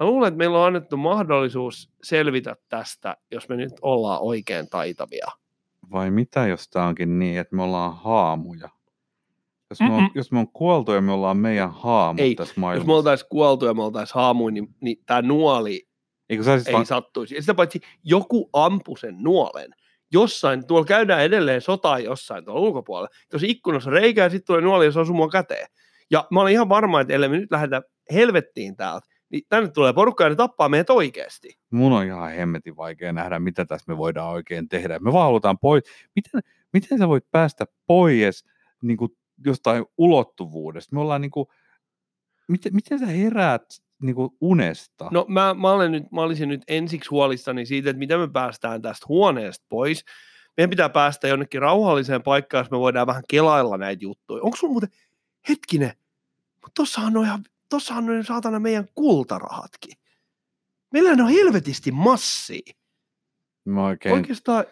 [0.00, 5.26] mä luulen, että meillä on annettu mahdollisuus selvitä tästä, jos me nyt ollaan oikein taitavia.
[5.92, 8.68] Vai mitä, jos tämä onkin niin, että me ollaan haamuja?
[9.70, 10.10] Jos me, on, Mm-mm.
[10.14, 12.86] jos me on kuoltu ja me ollaan meidän haamut Ei, tässä Jos maailmassa.
[12.86, 15.88] me oltaisiin kuoltu ja me oltaisiin haamuin, niin, niin tämä nuoli
[16.32, 17.34] Eikö sä siis ei vaan, sattuisi.
[17.34, 19.70] Ja sitä paitsi joku ampui sen nuolen.
[20.12, 23.08] Jossain, tuolla käydään edelleen sotaa jossain tuolla ulkopuolella.
[23.32, 25.66] Jos ikkunassa on reikä ja sitten tulee nuoli ja se osuu mua käteen.
[26.10, 29.92] Ja mä olen ihan varma, että ellei me nyt lähdetä helvettiin täältä, niin tänne tulee
[29.92, 31.58] porukka ja ne tappaa meidät oikeasti.
[31.70, 34.98] mun on ihan hemmetin vaikea nähdä, mitä tässä me voidaan oikein tehdä.
[34.98, 35.84] Me vaan halutaan pois.
[36.16, 36.40] Miten,
[36.72, 38.44] miten sä voit päästä pois
[38.82, 39.10] niin kuin
[39.44, 40.94] jostain ulottuvuudesta?
[40.96, 41.46] Me ollaan niin kuin,
[42.48, 43.64] miten, miten sä heräät
[44.02, 45.08] niin kuin unesta?
[45.10, 48.82] No mä, mä, olen nyt, mä olisin nyt ensiksi huolissani siitä, että miten me päästään
[48.82, 50.04] tästä huoneesta pois.
[50.56, 54.42] Meidän pitää päästä jonnekin rauhalliseen paikkaan, jos me voidaan vähän kelailla näitä juttuja.
[54.42, 54.90] Onko sulla muuten,
[55.48, 55.92] hetkinen,
[56.54, 59.96] mutta tossahan on ihan, tossahan on saatana meidän kultarahatkin.
[60.92, 62.72] Meillähän on helvetisti massia.
[63.64, 64.64] Mä oikein, Oikeastaan,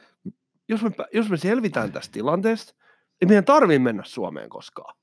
[0.68, 2.74] jos me, jos me selvitään tästä tilanteesta,
[3.20, 4.96] ei meidän tarvii mennä Suomeen koskaan.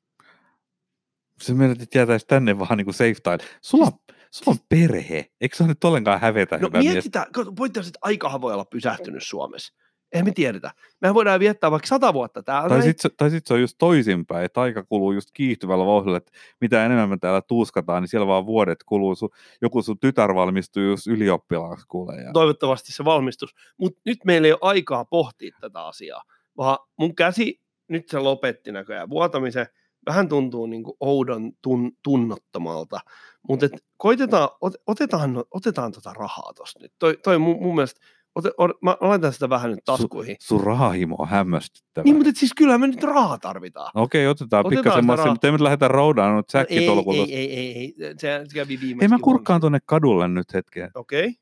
[1.41, 3.37] se meidät jätäisi tänne vaan niin kuin safe time.
[3.61, 5.31] Sulla, on- sulla on perhe.
[5.41, 7.25] Eikö se ole nyt ollenkaan hävetä, No mietitään,
[7.55, 9.73] pointti on, se, että aikahan voi olla pysähtynyt Suomessa.
[10.11, 10.71] Eihän me tiedetä.
[11.01, 12.69] Mehän voidaan viettää vaikka sata vuotta täällä.
[12.69, 16.31] Tai sitten tai sit se on just toisinpäin, että aika kuluu just kiihtyvällä vauhdilla, että
[16.61, 19.15] mitä enemmän me täällä tuuskataan, niin siellä vaan vuodet kuluu.
[19.15, 19.29] Su,
[19.61, 22.21] joku sun tytär valmistuu just ylioppilaaksi kuulee.
[22.21, 22.31] Ja...
[22.33, 23.55] toivottavasti se valmistus.
[23.77, 26.23] Mutta nyt meillä ei ole aikaa pohtia tätä asiaa,
[26.57, 29.67] vaan mun käsi, nyt se lopetti näköjään vuotamisen,
[30.07, 32.99] vähän tuntuu niin kuin oudon tun, tunnottomalta,
[33.47, 36.93] mutta koitetaan, ot, otetaan, no- otetaan tota rahaa tosta nyt.
[36.99, 37.99] Toi, toi mun, mun mielestä,
[38.35, 40.35] ote, or, mä laitan sitä vähän nyt taskuihin.
[40.39, 42.03] Sun rahahimo on hämmästyttävä.
[42.03, 43.91] niin, mutta et siis kyllä me nyt rahaa tarvitaan.
[43.95, 47.23] Okei, otetaan, Otetaan pikkasen massia, mutta ei me nyt lähdetä roudaan No ei, säkkitolkulla.
[47.23, 49.05] ei, ei, ei, ei, se, se kävi viimeksi.
[49.05, 50.91] Ei mä kurkkaan tuonne kadulle nyt hetken.
[50.95, 51.33] Okei, okay.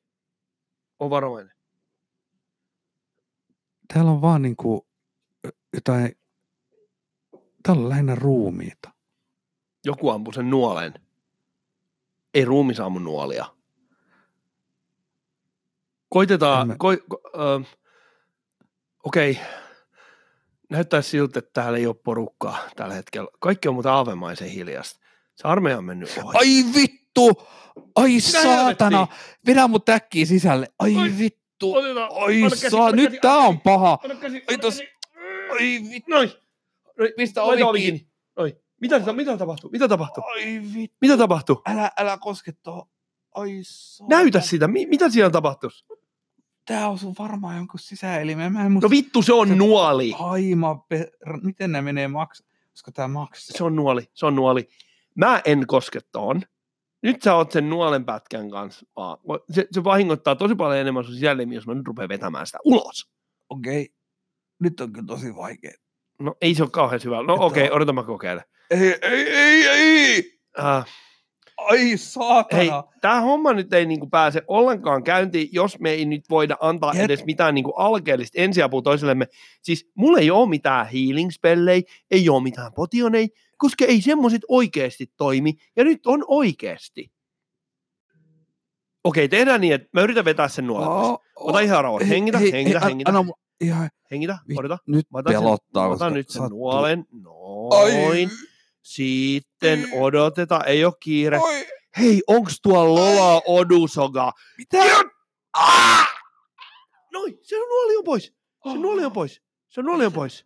[1.00, 1.56] on varovainen.
[3.94, 4.88] Täällä on vaan niinku
[5.74, 6.16] jotain,
[7.66, 8.92] täällä on lähinnä ruumiita.
[9.86, 10.94] Joku ampui sen nuolen.
[12.34, 13.46] Ei ruumis ammu nuolia.
[16.10, 17.64] Koitetaan, mä- ko, ko, ö,
[19.04, 19.40] okei,
[20.70, 23.28] näyttää siltä, että täällä ei ole porukkaa tällä hetkellä.
[23.40, 25.00] Kaikki on muuten aavemaisen hiljasta.
[25.36, 26.38] Se armeija on mennyt ohi.
[26.38, 27.48] Ai vittu!
[27.96, 28.98] Ai Mitä saatana!
[28.98, 29.26] helvettiä?
[29.48, 30.68] Vedä mut äkkiä sisälle.
[30.80, 31.74] Ai Ai, vittu!
[31.76, 34.00] Otetaan, Ai saa, nyt tää on paha.
[34.48, 34.88] Ai tos-.
[35.52, 36.12] Ai vittu!
[36.12, 36.32] Noin.
[37.18, 37.82] Pistä ovi kiinni.
[37.82, 38.08] kiinni.
[38.38, 38.54] Noin.
[38.82, 39.70] Mitä, mitä, mitä tapahtuu?
[39.70, 40.24] Mitä tapahtuu?
[40.24, 40.98] Ai vittu!
[41.02, 41.62] Mitä tapahtuu?
[41.66, 42.88] Älä, älä koske tuohon.
[43.36, 44.18] Ai saatana.
[44.18, 44.68] Näytä sitä.
[44.68, 45.70] Mi- mitä siellä tapahtuu?
[46.66, 48.54] Tää on sun varmaan jonkun sisäelimen.
[48.54, 48.86] Mä en muista.
[48.88, 50.14] No vittu, se on Se- nuoli.
[50.20, 51.08] Aima, per...
[51.44, 52.48] miten ne menee maksaa?
[52.72, 53.58] Koska tää maksaa.
[53.58, 54.68] Se on nuoli, se on nuoli.
[55.16, 56.42] Mä en koske tohon.
[57.04, 59.18] Nyt sä oot sen nuolen pätkän kanssa vaan.
[59.52, 63.10] Se, se vahingoittaa tosi paljon enemmän sun sisällimiä, jos mä nyt rupean vetämään sitä ulos.
[63.50, 63.82] Okei.
[63.82, 63.96] Okay.
[64.60, 65.72] Nyt on kyllä tosi vaikea.
[66.20, 67.16] No ei se ole kauhean hyvä.
[67.24, 68.44] No Että- okei, okay, odotan mä kokeilen.
[68.72, 70.40] Ei, ei, ei, ei!
[70.60, 70.86] Äh,
[71.58, 72.62] Ai saatana!
[72.62, 72.70] hei,
[73.02, 77.04] tämä homma nyt ei niinku pääse ollenkaan käyntiin, jos me ei nyt voida antaa Jep.
[77.04, 79.28] edes mitään niinku alkeellista ensiapua toisillemme.
[79.62, 81.30] Siis mulla ei ole mitään healing
[82.12, 87.12] ei ole mitään potionei, koska ei semmoiset oikeasti toimi, ja nyt on oikeasti.
[89.04, 90.88] Okei, tehdään niin, että mä yritän vetää sen nuolen.
[90.88, 91.20] pois.
[91.36, 92.08] Ota ihan rauhassa.
[92.08, 93.10] Hengitä, Hei, hengitä, hei, hengitä.
[93.10, 94.78] Anna, ihan, Hengitä, odota.
[94.88, 96.58] nyt Mä otan sen- pelottaa, mä koska otan nyt sen sattuu.
[96.60, 97.06] nuolen.
[97.70, 98.30] Ai, Noin.
[98.82, 100.00] Sitten Ai.
[100.00, 101.40] odotetaan, ei ole kiire.
[101.40, 101.66] Oi,
[101.98, 104.32] Hei, onks tuolla Lola Odusoga?
[104.58, 104.78] mitä?
[105.54, 106.08] Ah!
[107.14, 108.34] Noin, se nuoli on pois.
[108.64, 109.42] Se nuoli on pois.
[109.68, 110.46] Se nuoli on pois.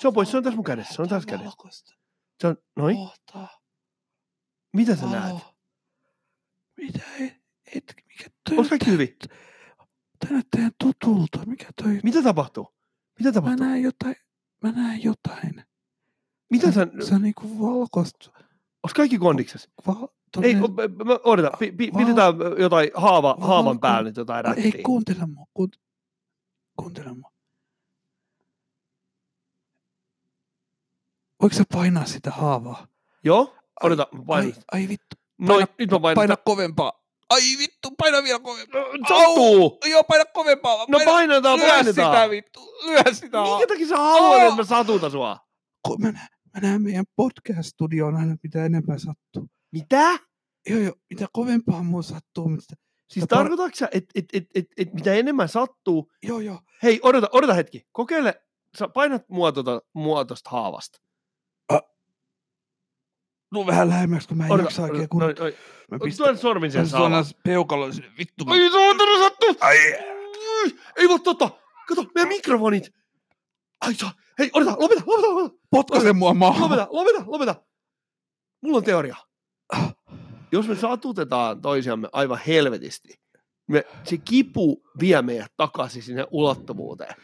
[0.00, 1.94] Se on pois, se on tässä mun kädessä, se on tässä kädessä.
[2.40, 2.96] Se on, noin.
[4.72, 5.36] Mitä sä näet?
[6.76, 6.98] Mitä
[7.74, 9.16] et, mikä toi Onks kaikki hyvin?
[10.22, 11.46] Tää näyttää tutulta.
[11.46, 12.00] Mikä toi?
[12.02, 12.74] Mitä tapahtuu?
[13.18, 13.66] Mitä Mä tapahtuu?
[13.66, 14.16] näen jotain.
[14.62, 15.64] Mä näen jotain.
[16.50, 18.30] Mitä sä, Se on niinku valkoista.
[18.82, 19.70] onks kaikki kondiksessa?
[19.86, 20.08] Val,
[20.42, 24.54] Ei, mä- odota, pi, pi, Val- pidetään jotain haava, Valko- haavan päällä nyt jotain No
[24.54, 24.82] ei rättiä.
[24.86, 25.76] kuuntele mua, kuunt,
[26.76, 27.32] kuuntele mua.
[31.42, 32.86] Voiko sä painaa sitä haavaa?
[33.24, 34.62] Joo, odota, mä ai, painan.
[34.72, 36.14] ai vittu, Noin, nyt mä painan.
[36.14, 37.01] paina kovempaa.
[37.32, 38.80] Ai vittu, paina vielä kovempaa.
[38.80, 39.78] No, Sattuu!
[39.90, 40.84] Joo, paina kovempaa.
[40.88, 42.30] No painetaan, lyö sitä painetaan.
[42.30, 43.42] vittu, lyö sitä.
[43.42, 44.42] Minkä takia sä haluat, Aa!
[44.42, 45.38] että mä satutan sua?
[45.88, 49.48] Kun mä, näen, mä näen meidän podcast-studioon aina, mitä enemmän sattuu.
[49.72, 50.18] Mitä?
[50.68, 52.48] Joo, joo, mitä kovempaa mun sattuu.
[52.48, 52.62] Mitä,
[53.12, 56.10] Siis Sitä par- tarkoitatko sä, että et, et, et, et, mitä enemmän sattuu?
[56.22, 56.58] joo, joo.
[56.82, 57.82] Hei, odota, odota hetki.
[57.92, 58.42] Kokeile,
[58.78, 60.98] sä painat mua tota, muotosta haavasta.
[63.52, 65.20] Tuu vähän lähemmäksi, kun mä en jaksa oikein kun...
[65.20, 65.54] noin, noin.
[65.90, 67.24] Mä Tuon sormin sen haavaan.
[67.44, 68.44] peukaloon sinne, vittu.
[68.46, 69.56] Ai saatana sattuu!
[69.60, 69.76] Ai.
[70.96, 71.50] Ei voi totta!
[71.88, 72.94] Kato, meidän mikrofonit!
[73.80, 74.12] Ai saa!
[74.38, 75.54] Hei, odota, lopeta, lopeta, lopeta!
[75.70, 76.62] Potkaise mua maahan.
[76.62, 77.54] Lopeta, lopeta, lopeta!
[78.60, 79.16] Mulla on teoria.
[80.52, 83.20] Jos me satutetaan toisiamme aivan helvetisti,
[83.68, 87.14] me, se kipu vie meidät takaisin sinne ulottuvuuteen.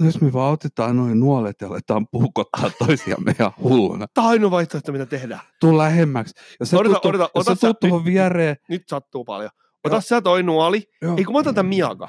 [0.00, 4.06] No jos me vaan otetaan noin nuolet ja aletaan puukottaa toisiamme ihan hulluna.
[4.14, 5.40] Tämä on ainoa vaihtoehto, mitä tehdään.
[5.60, 6.34] Tuu lähemmäksi.
[6.60, 9.50] Jos sä Odota, tuut, odota, jos ota sä tuut tuohon viereen, Nyt sattuu paljon.
[9.84, 10.00] Ota Joo.
[10.00, 10.82] sä toi nuoli.
[11.02, 12.08] joo, Ei kun mä otan tämän miaka.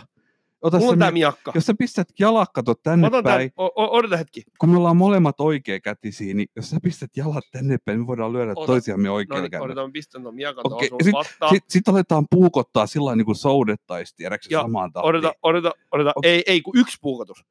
[0.62, 1.52] ota Mulla on tää mi- miakka.
[1.56, 4.44] jos sä pistät jalat kato tänne otan päin, o- o- odota hetki.
[4.60, 8.52] kun me ollaan molemmat oikeakätisiä, niin jos sä pistät jalat tänne päin, me voidaan lyödä
[8.56, 8.66] Ota.
[8.66, 11.50] toisiamme No oikealla niin, odota, mä pistän ton miakan Okei, tuohon sun sit-.
[11.50, 15.10] Sitten sit aletaan puukottaa sillä lailla niin kuin soudettaisiin, tiedätkö samaan tahtiin.
[15.10, 16.12] Odota, odota, odota.
[16.16, 16.32] Okei.
[16.32, 17.46] Ei, ei, kun yksi puukotus.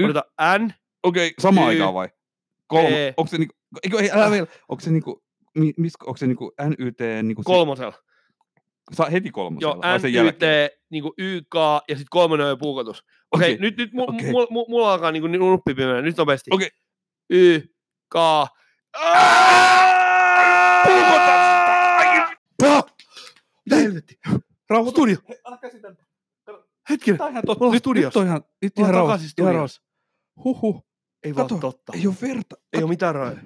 [0.00, 0.24] Y- Odota,
[0.58, 0.70] N,
[1.02, 2.08] Okei, samaan Y- aikaan vai?
[2.66, 3.06] Kolme.
[3.06, 4.46] E- Onko se niinku, eikö, ei, älä vielä.
[4.68, 5.22] Onko se niinku,
[5.54, 7.92] mi, mis, onko se niinku NYT niinku, kolmosella.
[7.92, 10.42] Si, sa, heti kolmosella Joo, N, Y, T,
[10.90, 11.54] niinku YK
[11.88, 12.98] ja sitten kolmonen on jo puukotus.
[12.98, 14.30] Okei, Okei, okay, nyt, nyt mu, okei.
[14.30, 16.02] mu, mu, mulla alkaa niinku nuppi pimeä.
[16.02, 16.50] Nyt nopeasti.
[16.54, 16.68] Okei.
[17.30, 17.60] Y,
[18.12, 18.16] K.
[23.64, 24.18] Mitä helvetti?
[24.70, 24.90] Rauhoitu.
[24.90, 25.16] Studio.
[25.46, 25.94] Älä käsitä.
[26.92, 27.18] Hetkinen.
[27.18, 27.64] Tää on ihan totta.
[27.70, 29.82] Nyt, nyt on ihan, nyt ihan takaisin Ihan rauhassa.
[30.44, 30.84] Huhhuh.
[31.22, 31.92] Ei Kato, olla totta.
[31.96, 32.56] Ei ole verta.
[32.72, 33.40] Ei ole mitään rajoja.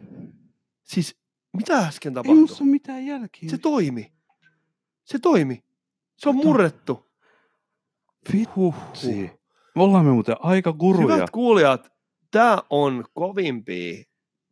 [0.82, 1.16] Siis,
[1.56, 2.40] mitä äsken Ei tapahtui?
[2.40, 3.50] musta ole mitään jälkiä.
[3.50, 4.12] Se toimi.
[5.04, 5.64] Se toimi.
[6.16, 6.48] Se on Kato.
[6.48, 7.06] murrettu.
[8.32, 9.30] Vitsi.
[9.74, 11.14] Me ollaan me muuten aika guruja.
[11.14, 11.92] Hyvät kuulijat,
[12.30, 14.04] tämä on kovimpia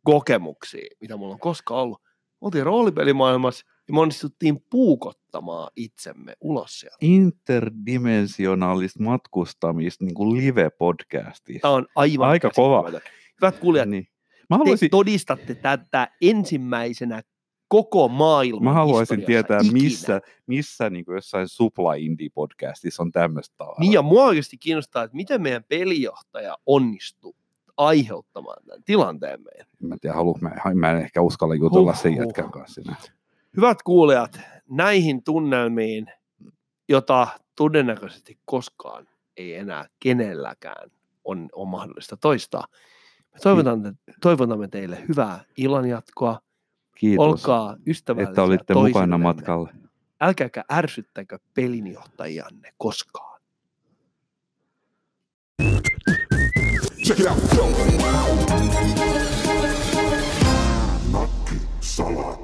[0.03, 2.01] kokemuksia, mitä mulla on koskaan ollut.
[2.03, 6.97] Me oltiin roolipelimaailmassa ja me onnistuttiin puukottamaan itsemme ulos sieltä.
[7.01, 11.61] interdimensionaalista matkustamista niin kuin live-podcastista.
[11.61, 12.91] Tämä on aivan Aika kova.
[13.41, 14.07] Hyvät kuulijat, Niin.
[14.49, 17.21] Mä te haluaisin, todistatte tätä ensimmäisenä
[17.67, 19.73] koko maailman mä haluaisin tietää, ikinä.
[19.73, 23.79] missä, missä niin kuin jossain Supla Indie-podcastissa on tämmöistä tavaraa.
[23.79, 27.33] Niin ja mua oikeasti kiinnostaa, että miten meidän pelijohtaja onnistui
[27.77, 29.65] aiheuttamaan tämän tilanteen meille.
[29.79, 32.27] Mä en tiedä, haluanko mä, mä en ehkä uskalla jutella sen Huhhuh.
[32.27, 32.95] jätkän kanssa enää.
[33.57, 34.39] Hyvät kuulijat,
[34.69, 36.07] näihin tunnelmiin,
[36.89, 40.91] jota todennäköisesti koskaan ei enää kenelläkään
[41.23, 42.67] on, on mahdollista toistaa.
[43.33, 46.39] Me toivotamme, toivotamme teille hyvää illanjatkoa.
[46.97, 49.17] Kiitos, Olkaa ystävällisiä että olitte mukana toisillenne.
[49.17, 49.69] matkalla.
[50.21, 53.41] Älkääkä ärsyttäkö pelinjohtajianne koskaan.
[57.05, 57.39] Check it out.
[61.81, 62.34] Salai.